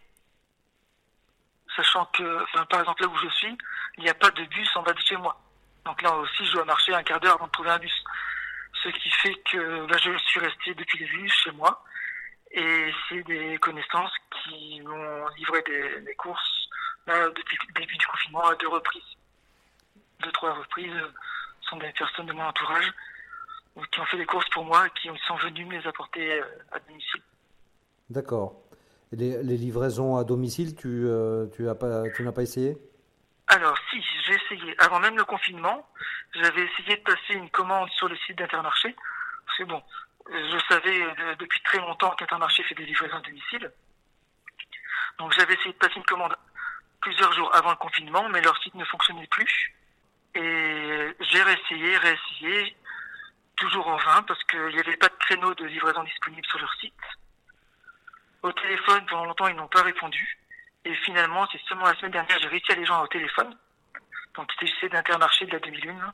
Sachant 1.76 2.06
que, 2.06 2.44
enfin, 2.44 2.66
par 2.66 2.82
exemple 2.82 3.04
là 3.04 3.08
où 3.08 3.18
je 3.18 3.30
suis, 3.30 3.58
il 3.98 4.04
n'y 4.04 4.10
a 4.10 4.14
pas 4.14 4.32
de 4.32 4.44
bus 4.46 4.70
en 4.76 4.84
bas 4.84 4.94
de 4.94 5.00
chez 5.00 5.16
moi. 5.18 5.40
Donc 5.86 6.02
là 6.02 6.14
aussi, 6.16 6.46
je 6.46 6.54
dois 6.54 6.66
marcher 6.66 6.94
un 6.94 7.04
quart 7.04 7.20
d'heure 7.20 7.36
avant 7.36 7.48
de 7.48 7.52
trouver 7.52 7.70
un 7.70 7.80
bus. 7.80 8.04
Ce 8.84 8.90
qui 8.90 9.10
fait 9.10 9.36
que 9.52 9.86
bah, 9.88 9.98
je 10.02 10.18
suis 10.18 10.40
resté 10.40 10.74
depuis 10.74 11.00
le 11.00 11.06
début 11.06 11.30
chez 11.30 11.52
moi. 11.52 11.84
Et 12.52 12.92
c'est 13.08 13.24
des 13.24 13.58
connaissances 13.60 14.12
qui 14.32 14.82
m'ont 14.82 15.28
livré 15.38 15.64
des, 16.06 16.16
courses 16.16 16.70
depuis 17.08 17.58
le 17.68 17.74
début 17.80 17.98
du 17.98 18.08
confinement 18.08 18.48
à 18.48 18.56
deux 18.56 18.68
reprises. 18.68 19.18
Deux, 20.22 20.32
trois 20.32 20.54
reprises 20.54 21.02
sont 21.62 21.78
des 21.78 21.92
personnes 21.92 22.26
de 22.26 22.34
mon 22.34 22.44
entourage 22.44 22.92
qui 23.92 24.00
ont 24.00 24.06
fait 24.06 24.18
des 24.18 24.26
courses 24.26 24.50
pour 24.50 24.66
moi 24.66 24.88
et 24.88 24.90
qui 25.00 25.10
sont 25.28 25.36
venues 25.38 25.66
me 25.66 25.78
les 25.78 25.88
apporter 25.88 26.40
euh, 26.40 26.46
à 26.72 26.80
domicile. 26.80 27.22
D'accord. 28.10 28.56
Et 29.12 29.16
les, 29.16 29.58
livraisons 29.58 30.18
à 30.18 30.24
domicile, 30.24 30.76
tu, 30.76 30.88
euh, 30.88 31.48
tu 31.56 31.64
n'as 31.64 31.76
pas, 31.76 32.04
pas 32.36 32.42
essayé? 32.42 32.78
Alors, 33.48 33.76
si, 33.90 34.02
j'ai 34.26 34.36
essayé. 34.36 34.76
Avant 34.80 35.00
même 35.00 35.18
le 35.18 35.26
confinement, 35.26 35.88
j'avais 36.34 36.62
essayé 36.66 36.98
de 36.98 37.04
passer 37.04 37.34
une 37.34 37.50
commande 37.50 37.90
sur 37.92 38.08
le 38.08 38.16
site 38.18 38.38
d'Intermarché. 38.38 38.96
Parce 39.46 39.58
que 39.58 39.64
bon, 39.64 39.82
je 40.32 40.60
savais 40.68 41.02
euh, 41.02 41.36
depuis 41.36 41.62
très 41.62 41.80
longtemps 41.80 42.12
qu'Intermarché 42.12 42.64
fait 42.64 42.76
des 42.76 42.86
livraisons 42.86 43.18
à 43.18 43.22
domicile. 43.22 43.72
Donc 45.18 45.34
j'avais 45.34 45.54
essayé 45.56 45.74
de 45.74 45.78
passer 45.78 45.96
une 45.96 46.06
commande 46.06 46.36
plusieurs 47.02 47.32
jours 47.34 47.54
avant 47.56 47.72
le 47.72 47.78
confinement, 47.78 48.28
mais 48.30 48.42
leur 48.42 48.58
site 48.62 48.76
ne 48.76 48.86
fonctionnait 48.86 49.28
plus. 49.28 49.74
Et 50.36 51.16
j'ai 51.20 51.42
réessayé, 51.42 51.98
réessayé, 51.98 52.76
toujours 53.56 53.88
en 53.88 53.98
vain, 53.98 54.24
parce 54.24 54.44
qu'il 54.46 54.68
n'y 54.68 54.80
avait 54.80 54.98
pas 54.98 55.08
de 55.08 55.18
créneau 55.20 55.54
de 55.56 55.66
livraison 55.66 56.04
disponible 56.04 56.46
sur 56.46 56.60
leur 56.60 56.74
site. 56.76 56.94
Au 58.44 58.52
téléphone, 58.54 59.06
pendant 59.08 59.26
longtemps, 59.26 59.48
ils 59.48 59.56
n'ont 59.56 59.68
pas 59.68 59.82
répondu. 59.82 60.38
Et 60.86 60.96
finalement, 60.96 61.48
c'est 61.52 61.62
seulement 61.68 61.86
la 61.86 61.96
semaine 61.96 62.12
dernière, 62.12 62.40
j'ai 62.40 62.48
réussi 62.48 62.72
à 62.72 62.76
les 62.76 62.86
gens 62.86 63.04
au 63.04 63.08
téléphone. 63.08 63.58
Donc, 64.36 64.50
il 64.54 64.68
s'agissait 64.68 64.90
d'Intermarché 64.90 65.46
de 65.46 65.52
la 65.52 65.60
2001. 65.60 66.14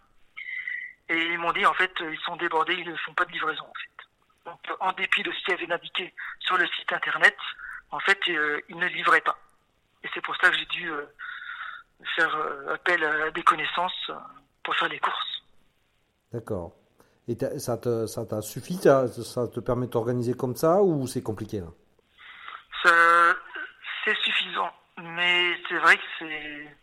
Et 1.10 1.18
ils 1.18 1.38
m'ont 1.38 1.52
dit, 1.52 1.66
en 1.66 1.74
fait, 1.74 1.94
ils 2.00 2.20
sont 2.20 2.36
débordés, 2.38 2.74
ils 2.74 2.90
ne 2.90 2.96
font 2.98 3.14
pas 3.14 3.26
de 3.26 3.32
livraison, 3.32 3.64
en 3.64 3.74
fait. 3.74 3.95
Donc, 4.46 4.60
en 4.80 4.92
dépit 4.94 5.24
de 5.24 5.32
ce 5.32 5.44
qui 5.44 5.52
avait 5.54 5.72
indiqué 5.72 6.14
sur 6.40 6.58
le 6.58 6.68
site 6.68 6.92
internet, 6.94 7.36
en 7.92 8.00
fait, 8.00 8.20
euh, 8.30 8.62
ils 8.70 8.78
ne 8.78 8.88
livraient 8.88 9.22
pas. 9.22 9.38
Et 10.04 10.10
c'est 10.14 10.22
pour 10.22 10.36
ça 10.38 10.50
que 10.50 10.58
j'ai 10.58 10.66
dû 10.66 10.92
euh, 10.92 11.06
faire 12.16 12.36
euh, 12.36 12.76
appel 12.76 13.04
à 13.04 13.32
des 13.32 13.44
connaissances 13.44 14.12
pour 14.64 14.76
faire 14.76 14.90
les 14.90 15.00
courses. 15.00 15.44
D'accord. 16.32 16.74
Et 17.28 17.36
ça 17.58 17.78
t'a 17.78 18.06
ça 18.06 18.42
suffi 18.42 18.76
ça, 18.76 19.08
ça 19.08 19.48
te 19.48 19.60
permet 19.60 19.88
d'organiser 19.88 20.36
comme 20.36 20.56
ça 20.56 20.84
ou 20.84 21.08
c'est 21.08 21.24
compliqué 21.24 21.60
là? 21.60 21.72
C'est 24.04 24.16
suffisant. 24.18 24.72
Mais 25.00 25.58
c'est 25.68 25.80
vrai 25.80 25.98
que 25.98 26.04
c'est. 26.20 26.78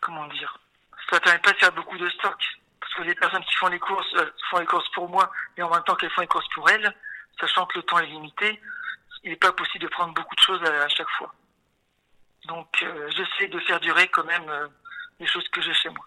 Comment 0.00 0.26
dire? 0.28 0.58
Ça 1.08 1.16
ne 1.16 1.20
permet 1.20 1.38
pas 1.38 1.52
de 1.52 1.56
faire 1.56 1.72
beaucoup 1.72 1.96
de 1.96 2.08
stock. 2.10 2.36
Parce 2.92 3.04
que 3.04 3.08
les 3.08 3.14
personnes 3.14 3.44
qui 3.44 3.54
font 3.56 3.68
les 3.68 3.78
courses 3.78 4.14
euh, 4.16 4.26
font 4.50 4.58
les 4.58 4.66
courses 4.66 4.88
pour 4.94 5.08
moi 5.08 5.30
et 5.56 5.62
en 5.62 5.70
même 5.70 5.82
temps 5.84 5.94
qu'elles 5.94 6.10
font 6.10 6.20
les 6.20 6.26
courses 6.26 6.48
pour 6.54 6.68
elles, 6.68 6.94
sachant 7.40 7.64
que 7.66 7.78
le 7.78 7.84
temps 7.84 7.98
est 7.98 8.06
limité, 8.06 8.60
il 9.24 9.30
n'est 9.30 9.36
pas 9.36 9.52
possible 9.52 9.84
de 9.84 9.88
prendre 9.88 10.12
beaucoup 10.14 10.34
de 10.34 10.40
choses 10.40 10.62
à, 10.62 10.88
chaque 10.88 11.08
fois. 11.16 11.32
Donc 12.48 12.68
euh, 12.82 13.08
j'essaie 13.10 13.48
de 13.48 13.58
faire 13.60 13.80
durer 13.80 14.08
quand 14.08 14.24
même 14.24 14.48
euh, 14.48 14.68
les 15.20 15.26
choses 15.26 15.48
que 15.48 15.62
j'ai 15.62 15.72
chez 15.72 15.88
moi. 15.88 16.06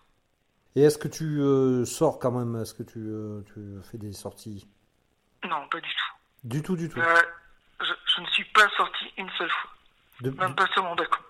Et 0.75 0.81
est-ce 0.81 0.97
que 0.97 1.07
tu 1.07 1.85
sors 1.85 2.19
quand 2.19 2.31
même? 2.31 2.61
Est-ce 2.61 2.73
que 2.73 2.83
tu, 2.83 3.07
tu, 3.53 3.81
fais 3.89 3.97
des 3.97 4.11
sorties? 4.11 4.67
Non, 5.45 5.67
pas 5.69 5.79
du 5.79 5.89
tout. 5.89 6.13
Du 6.43 6.61
tout, 6.61 6.75
du 6.75 6.89
tout. 6.89 6.99
Je, 6.99 7.85
je, 7.85 8.21
ne 8.21 8.27
suis 8.27 8.43
pas 8.45 8.67
sorti 8.75 9.05
une 9.17 9.29
seule 9.37 9.49
fois. 9.49 9.71
Même 10.21 10.53
pas 10.53 10.67
sur 10.67 10.83
mon 10.83 10.93
balcon. 10.93 11.21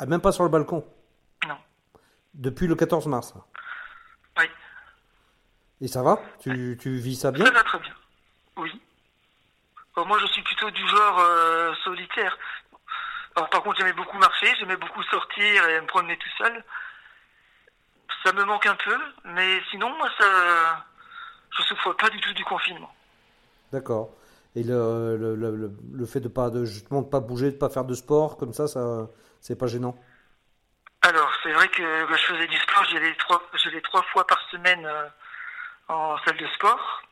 Ah, 0.00 0.06
même 0.06 0.20
pas 0.20 0.32
sur 0.32 0.42
le 0.42 0.48
balcon? 0.48 0.84
Non. 1.46 1.56
Depuis 2.34 2.66
le 2.66 2.74
14 2.74 3.06
mars 3.06 3.34
Oui. 3.36 3.61
Et 5.82 5.88
ça 5.88 6.02
va? 6.02 6.20
Tu, 6.38 6.78
tu, 6.80 6.96
vis 6.96 7.16
ça 7.16 7.32
bien? 7.32 7.44
Ça 7.44 7.50
va 7.50 7.62
très 7.64 7.78
bien. 7.80 7.92
Oui. 8.56 8.80
moi, 9.96 10.16
je 10.20 10.26
suis 10.26 10.42
plutôt 10.42 10.70
du 10.70 10.86
genre 10.86 11.18
euh, 11.18 11.74
solitaire. 11.82 12.38
Alors, 13.34 13.50
par 13.50 13.62
contre, 13.64 13.78
j'aimais 13.78 13.92
beaucoup 13.92 14.16
marcher, 14.16 14.46
j'aimais 14.60 14.76
beaucoup 14.76 15.02
sortir 15.02 15.68
et 15.68 15.80
me 15.80 15.86
promener 15.88 16.16
tout 16.16 16.28
seul. 16.38 16.64
Ça 18.22 18.32
me 18.32 18.44
manque 18.44 18.64
un 18.66 18.76
peu, 18.76 18.96
mais 19.24 19.60
sinon, 19.72 19.90
moi, 19.96 20.08
ça, 20.20 20.86
je 21.50 21.62
souffre 21.64 21.94
pas 21.94 22.08
du 22.10 22.20
tout 22.20 22.32
du 22.32 22.44
confinement. 22.44 22.94
D'accord. 23.72 24.10
Et 24.54 24.62
le, 24.62 25.16
le, 25.16 25.34
le, 25.34 25.72
le, 25.92 26.06
fait 26.06 26.20
de 26.20 26.28
pas 26.28 26.50
de 26.50 26.64
justement 26.64 27.02
de 27.02 27.08
pas 27.08 27.20
bouger, 27.20 27.50
de 27.50 27.56
pas 27.56 27.70
faire 27.70 27.86
de 27.86 27.94
sport 27.94 28.36
comme 28.36 28.52
ça, 28.52 28.68
ça 28.68 29.08
c'est 29.40 29.58
pas 29.58 29.66
gênant? 29.66 29.98
Alors 31.00 31.32
c'est 31.42 31.52
vrai 31.52 31.66
que 31.68 31.82
je 31.82 32.22
faisais 32.34 32.46
du 32.46 32.56
sport, 32.58 32.84
j'y 32.84 32.98
allais 32.98 33.14
trois, 33.14 33.42
trois 33.82 34.02
fois 34.12 34.26
par 34.26 34.38
semaine 34.50 34.84
euh, 34.84 35.08
en 35.88 36.18
salle 36.24 36.36
de 36.36 36.46
sport. 36.48 37.02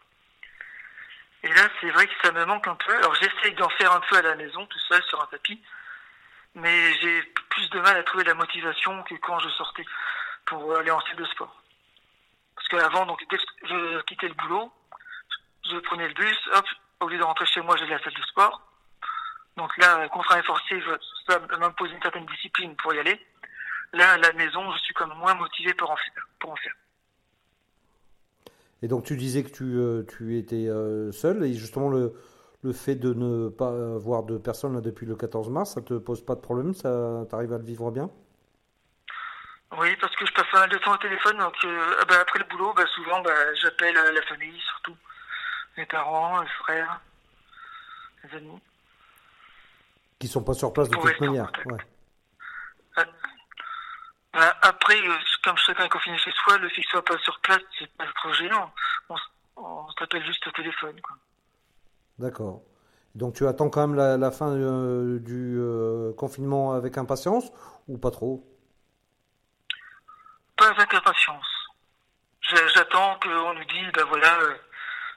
Et 1.43 1.49
là 1.49 1.69
c'est 1.81 1.91
vrai 1.91 2.07
que 2.07 2.13
ça 2.23 2.33
me 2.33 2.45
manque 2.45 2.67
un 2.67 2.77
peu. 2.77 2.97
Alors 2.97 3.15
j'essaye 3.15 3.55
d'en 3.55 3.69
faire 3.71 3.93
un 3.93 4.01
peu 4.01 4.17
à 4.17 4.23
la 4.23 4.37
maison, 4.37 4.67
tout 4.67 4.79
seul 4.89 5.03
sur 5.05 5.21
un 5.23 5.27
tapis, 5.27 5.63
mais 6.55 6.95
j'ai 7.01 7.23
plus 7.51 7.69
de 7.71 7.81
mal 7.81 7.97
à 7.97 8.03
trouver 8.03 8.25
la 8.25 8.35
motivation 8.35 9.03
que 9.05 9.15
quand 9.17 9.39
je 9.39 9.49
sortais 9.51 9.85
pour 10.47 10.77
aller 10.77 10.91
en 10.91 11.01
salle 11.01 11.17
de 11.17 11.25
sport. 11.27 11.63
Parce 12.57 12.69
qu'avant, 12.69 13.07
donc 13.07 13.21
dès 13.31 13.37
que 13.39 13.45
je 13.65 14.01
quittais 14.03 14.29
le 14.29 14.35
boulot, 14.35 14.73
je 15.71 15.77
prenais 15.79 16.09
le 16.09 16.15
bus, 16.15 16.39
hop, 16.53 16.67
au 17.01 17.09
lieu 17.09 17.19
de 17.19 17.23
rentrer 17.23 17.47
chez 17.47 17.61
moi, 17.61 17.77
j'allais 17.77 17.95
à 17.95 17.99
la 17.99 18.05
salle 18.05 18.15
de 18.15 18.23
sport. 18.23 18.61
Donc 19.57 19.77
là, 19.79 20.09
contraint 20.09 20.39
et 20.39 20.43
forcé, 20.43 20.83
ça 21.29 21.39
m'impose 21.59 21.91
une 21.91 22.03
certaine 22.03 22.27
discipline 22.27 22.77
pour 22.77 22.95
y 22.95 22.99
aller. 22.99 23.21
Là, 23.93 24.13
à 24.13 24.17
la 24.19 24.33
maison, 24.33 24.73
je 24.73 24.79
suis 24.79 24.95
comme 24.95 25.13
moins 25.15 25.35
motivé 25.35 25.75
pour 25.75 25.91
en 25.91 25.97
faire. 25.97 26.27
Pour 26.39 26.53
en 26.53 26.57
faire. 26.57 26.75
Et 28.83 28.89
donc 28.89 29.05
tu 29.05 29.17
disais 29.17 29.43
que 29.43 29.51
tu, 29.51 29.65
euh, 29.65 30.05
tu 30.05 30.39
étais 30.39 30.69
euh, 30.69 31.13
seul 31.13 31.45
et 31.45 31.53
justement 31.55 31.89
le, 31.89 32.15
le 32.63 32.73
fait 32.73 32.95
de 32.95 33.13
ne 33.13 33.49
pas 33.49 33.73
voir 33.99 34.23
de 34.23 34.39
personnes 34.39 34.75
là, 34.75 34.81
depuis 34.81 35.07
le 35.07 35.17
14 35.17 35.51
mars, 35.51 35.75
ça 35.75 35.83
te 35.83 35.95
pose 35.95 36.25
pas 36.25 36.35
de 36.35 36.41
problème? 36.41 36.73
Ça 36.75 37.25
t'arrive 37.29 37.53
à 37.53 37.59
le 37.59 37.65
vivre 37.65 37.91
bien? 37.91 38.11
Oui, 39.79 39.95
parce 40.01 40.15
que 40.17 40.27
je 40.27 40.33
passe 40.33 40.51
pas 40.51 40.61
mal 40.61 40.71
de 40.71 40.79
temps 40.79 40.95
au 40.95 40.99
téléphone. 40.99 41.39
Donc 41.39 41.55
euh, 41.65 41.97
ah 42.01 42.05
bah, 42.07 42.21
après 42.21 42.39
le 42.39 42.45
boulot, 42.47 42.73
bah, 42.75 42.87
souvent 42.95 43.21
bah, 43.23 43.55
j'appelle 43.55 43.95
la 43.95 44.23
famille 44.23 44.59
surtout 44.61 44.97
les 45.77 45.87
parents, 45.87 46.41
les 46.41 46.49
frères, 46.63 47.01
les 48.25 48.39
amis. 48.39 48.61
Qui 50.19 50.29
sont 50.29 50.43
pas 50.43 50.55
sur 50.55 50.73
place 50.73 50.89
de 50.91 50.97
toute 50.97 51.21
manière. 51.21 51.51
Bah, 54.33 54.57
après, 54.63 54.97
comme 55.43 55.57
chacun 55.57 55.85
est 55.85 55.89
confiné 55.89 56.17
chez 56.19 56.33
soi, 56.33 56.59
le 56.59 56.69
fait 56.69 56.77
qu'il 56.77 56.85
soit 56.85 57.05
pas 57.05 57.19
sur 57.19 57.39
place, 57.41 57.63
c'est 57.79 57.91
pas 57.97 58.07
trop 58.17 58.33
gênant. 58.33 58.73
On, 59.09 59.17
on 59.57 59.91
s'appelle 59.99 60.25
juste 60.25 60.47
au 60.47 60.51
téléphone. 60.53 61.01
D'accord. 62.19 62.63
Donc 63.15 63.35
tu 63.35 63.47
attends 63.47 63.71
quand 63.71 63.87
même 63.87 63.97
la, 63.97 64.31
fin 64.31 64.51
euh, 64.51 65.19
du 65.19 65.57
euh, 65.59 66.13
confinement 66.13 66.73
avec 66.75 66.97
impatience 66.97 67.51
ou 67.89 67.99
pas 67.99 68.11
trop? 68.11 68.47
Pas 70.57 70.69
avec 70.69 70.95
impatience. 70.95 71.47
J'attends 72.75 73.19
qu'on 73.21 73.55
nous 73.55 73.65
dise, 73.65 73.91
ben 73.95 74.05
voilà, 74.05 74.39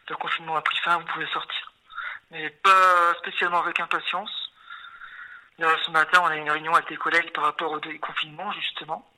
le 0.10 0.16
confinement 0.16 0.56
a 0.56 0.62
pris 0.62 0.78
fin, 0.78 0.98
vous 0.98 1.06
pouvez 1.06 1.28
sortir. 1.28 1.72
Mais 2.32 2.50
pas 2.50 3.14
spécialement 3.20 3.62
avec 3.62 3.80
impatience. 3.80 4.43
Ce 5.60 5.92
matin, 5.92 6.22
on 6.24 6.28
a 6.28 6.36
une 6.36 6.50
réunion 6.50 6.74
avec 6.74 6.90
des 6.90 6.98
collègues 6.98 7.32
par 7.32 7.46
rapport 7.46 7.72
au 7.72 7.80
déconfinement, 7.80 8.52
justement. 8.54 9.10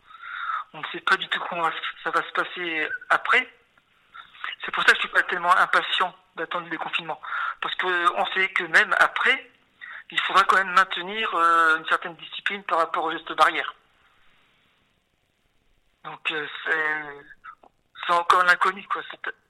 On 0.73 0.79
ne 0.79 0.87
sait 0.91 0.99
pas 1.01 1.15
du 1.15 1.27
tout 1.29 1.39
comment 1.49 1.69
ça 2.03 2.11
va 2.11 2.21
se 2.21 2.31
passer 2.31 2.89
après. 3.09 3.47
C'est 4.63 4.71
pour 4.71 4.83
ça 4.83 4.91
que 4.91 4.95
je 4.95 5.01
suis 5.01 5.09
pas 5.09 5.23
tellement 5.23 5.55
impatient 5.55 6.13
d'attendre 6.35 6.65
le 6.65 6.71
déconfinement. 6.71 7.19
Parce 7.61 7.75
qu'on 7.75 8.25
sait 8.33 8.49
que 8.49 8.63
même 8.63 8.93
après, 8.99 9.51
il 10.11 10.19
faudra 10.21 10.43
quand 10.43 10.57
même 10.57 10.73
maintenir 10.73 11.33
euh, 11.35 11.77
une 11.77 11.85
certaine 11.87 12.15
discipline 12.15 12.63
par 12.63 12.79
rapport 12.79 13.05
aux 13.05 13.11
gestes 13.11 13.33
barrières. 13.33 13.73
Donc 16.03 16.31
euh, 16.31 16.47
c'est 18.05 18.13
encore 18.13 18.43
l'inconnu 18.43 18.85
quoi, 18.87 19.01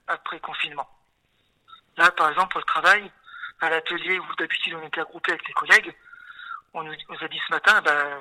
après 0.06 0.40
confinement. 0.40 0.88
Là, 1.96 2.10
par 2.12 2.30
exemple, 2.30 2.58
au 2.58 2.62
travail, 2.62 3.10
à 3.60 3.70
l'atelier 3.70 4.18
où 4.18 4.34
d'habitude 4.36 4.74
on 4.74 4.86
était 4.86 5.00
regroupé 5.00 5.32
avec 5.32 5.46
les 5.46 5.54
collègues, 5.54 5.94
on 6.74 6.82
nous, 6.82 6.92
a 6.92 7.28
dit 7.28 7.40
ce 7.46 7.52
matin, 7.52 7.80
bah, 7.82 8.18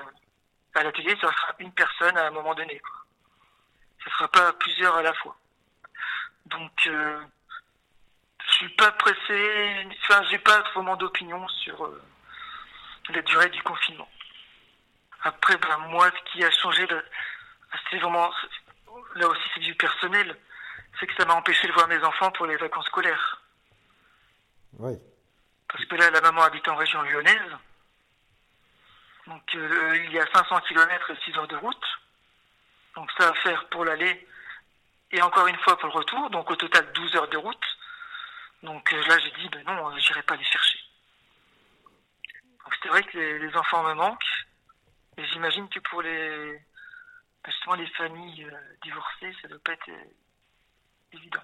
à 0.75 0.83
l'atelier, 0.83 1.15
ça 1.21 1.31
sera 1.31 1.55
une 1.59 1.71
personne 1.71 2.17
à 2.17 2.27
un 2.27 2.31
moment 2.31 2.55
donné. 2.55 2.81
Ne 4.05 4.11
sera 4.11 4.27
pas 4.27 4.53
plusieurs 4.53 4.95
à 4.95 5.01
la 5.01 5.13
fois. 5.13 5.35
Donc, 6.45 6.87
euh, 6.87 7.21
je 8.45 8.51
suis 8.53 8.69
pas 8.69 8.91
pressé, 8.91 9.87
enfin, 10.03 10.23
j'ai 10.29 10.37
pas 10.39 10.61
vraiment 10.73 10.95
d'opinion 10.95 11.47
sur 11.47 11.85
euh, 11.85 12.01
la 13.09 13.21
durée 13.21 13.49
du 13.49 13.61
confinement. 13.63 14.09
Après, 15.23 15.57
ben, 15.57 15.77
moi, 15.89 16.09
ce 16.11 16.31
qui 16.31 16.43
a 16.43 16.51
changé, 16.51 16.87
c'est 17.89 17.97
vraiment, 17.97 18.31
là 19.15 19.27
aussi 19.27 19.41
c'est 19.55 19.61
du 19.61 19.75
personnel, 19.75 20.37
c'est 20.99 21.07
que 21.07 21.15
ça 21.15 21.25
m'a 21.25 21.33
empêché 21.33 21.67
de 21.67 21.73
voir 21.73 21.87
mes 21.87 22.03
enfants 22.03 22.31
pour 22.31 22.45
les 22.45 22.57
vacances 22.57 22.85
scolaires. 22.85 23.41
Oui. 24.77 24.93
Parce 25.67 25.85
que 25.85 25.95
là, 25.95 26.09
la 26.11 26.21
maman 26.21 26.43
habite 26.43 26.67
en 26.67 26.75
région 26.75 27.01
lyonnaise. 27.01 27.57
Donc, 29.27 29.55
euh, 29.55 29.97
il 30.05 30.11
y 30.11 30.19
a 30.19 30.27
500 30.31 30.61
km 30.61 31.11
et 31.11 31.17
6 31.25 31.37
heures 31.37 31.47
de 31.47 31.55
route. 31.55 31.85
Donc, 32.95 33.09
ça 33.17 33.31
va 33.31 33.33
faire 33.41 33.67
pour 33.69 33.83
l'aller 33.85 34.27
et 35.11 35.21
encore 35.21 35.47
une 35.47 35.57
fois 35.57 35.77
pour 35.77 35.89
le 35.89 35.95
retour. 35.95 36.29
Donc, 36.29 36.49
au 36.51 36.55
total, 36.55 36.91
12 36.93 37.15
heures 37.15 37.29
de 37.29 37.37
route. 37.37 37.65
Donc, 38.63 38.93
euh, 38.93 39.01
là, 39.07 39.17
j'ai 39.19 39.31
dit, 39.31 39.49
ben 39.49 39.63
non, 39.65 39.89
euh, 39.89 39.97
j'irai 39.97 40.21
pas 40.23 40.35
les 40.35 40.43
chercher. 40.43 40.79
Donc, 42.63 42.73
c'est 42.81 42.89
vrai 42.89 43.03
que 43.03 43.17
les, 43.17 43.55
enfants 43.57 43.83
me 43.83 43.93
manquent. 43.93 44.45
Et 45.17 45.25
j'imagine 45.27 45.67
que 45.69 45.79
pour 45.79 46.01
les, 46.01 46.61
justement, 47.45 47.75
les 47.75 47.87
familles 47.87 48.47
divorcées, 48.83 49.35
ça 49.41 49.47
doit 49.47 49.59
pas 49.63 49.73
être 49.73 49.89
évident. 51.13 51.43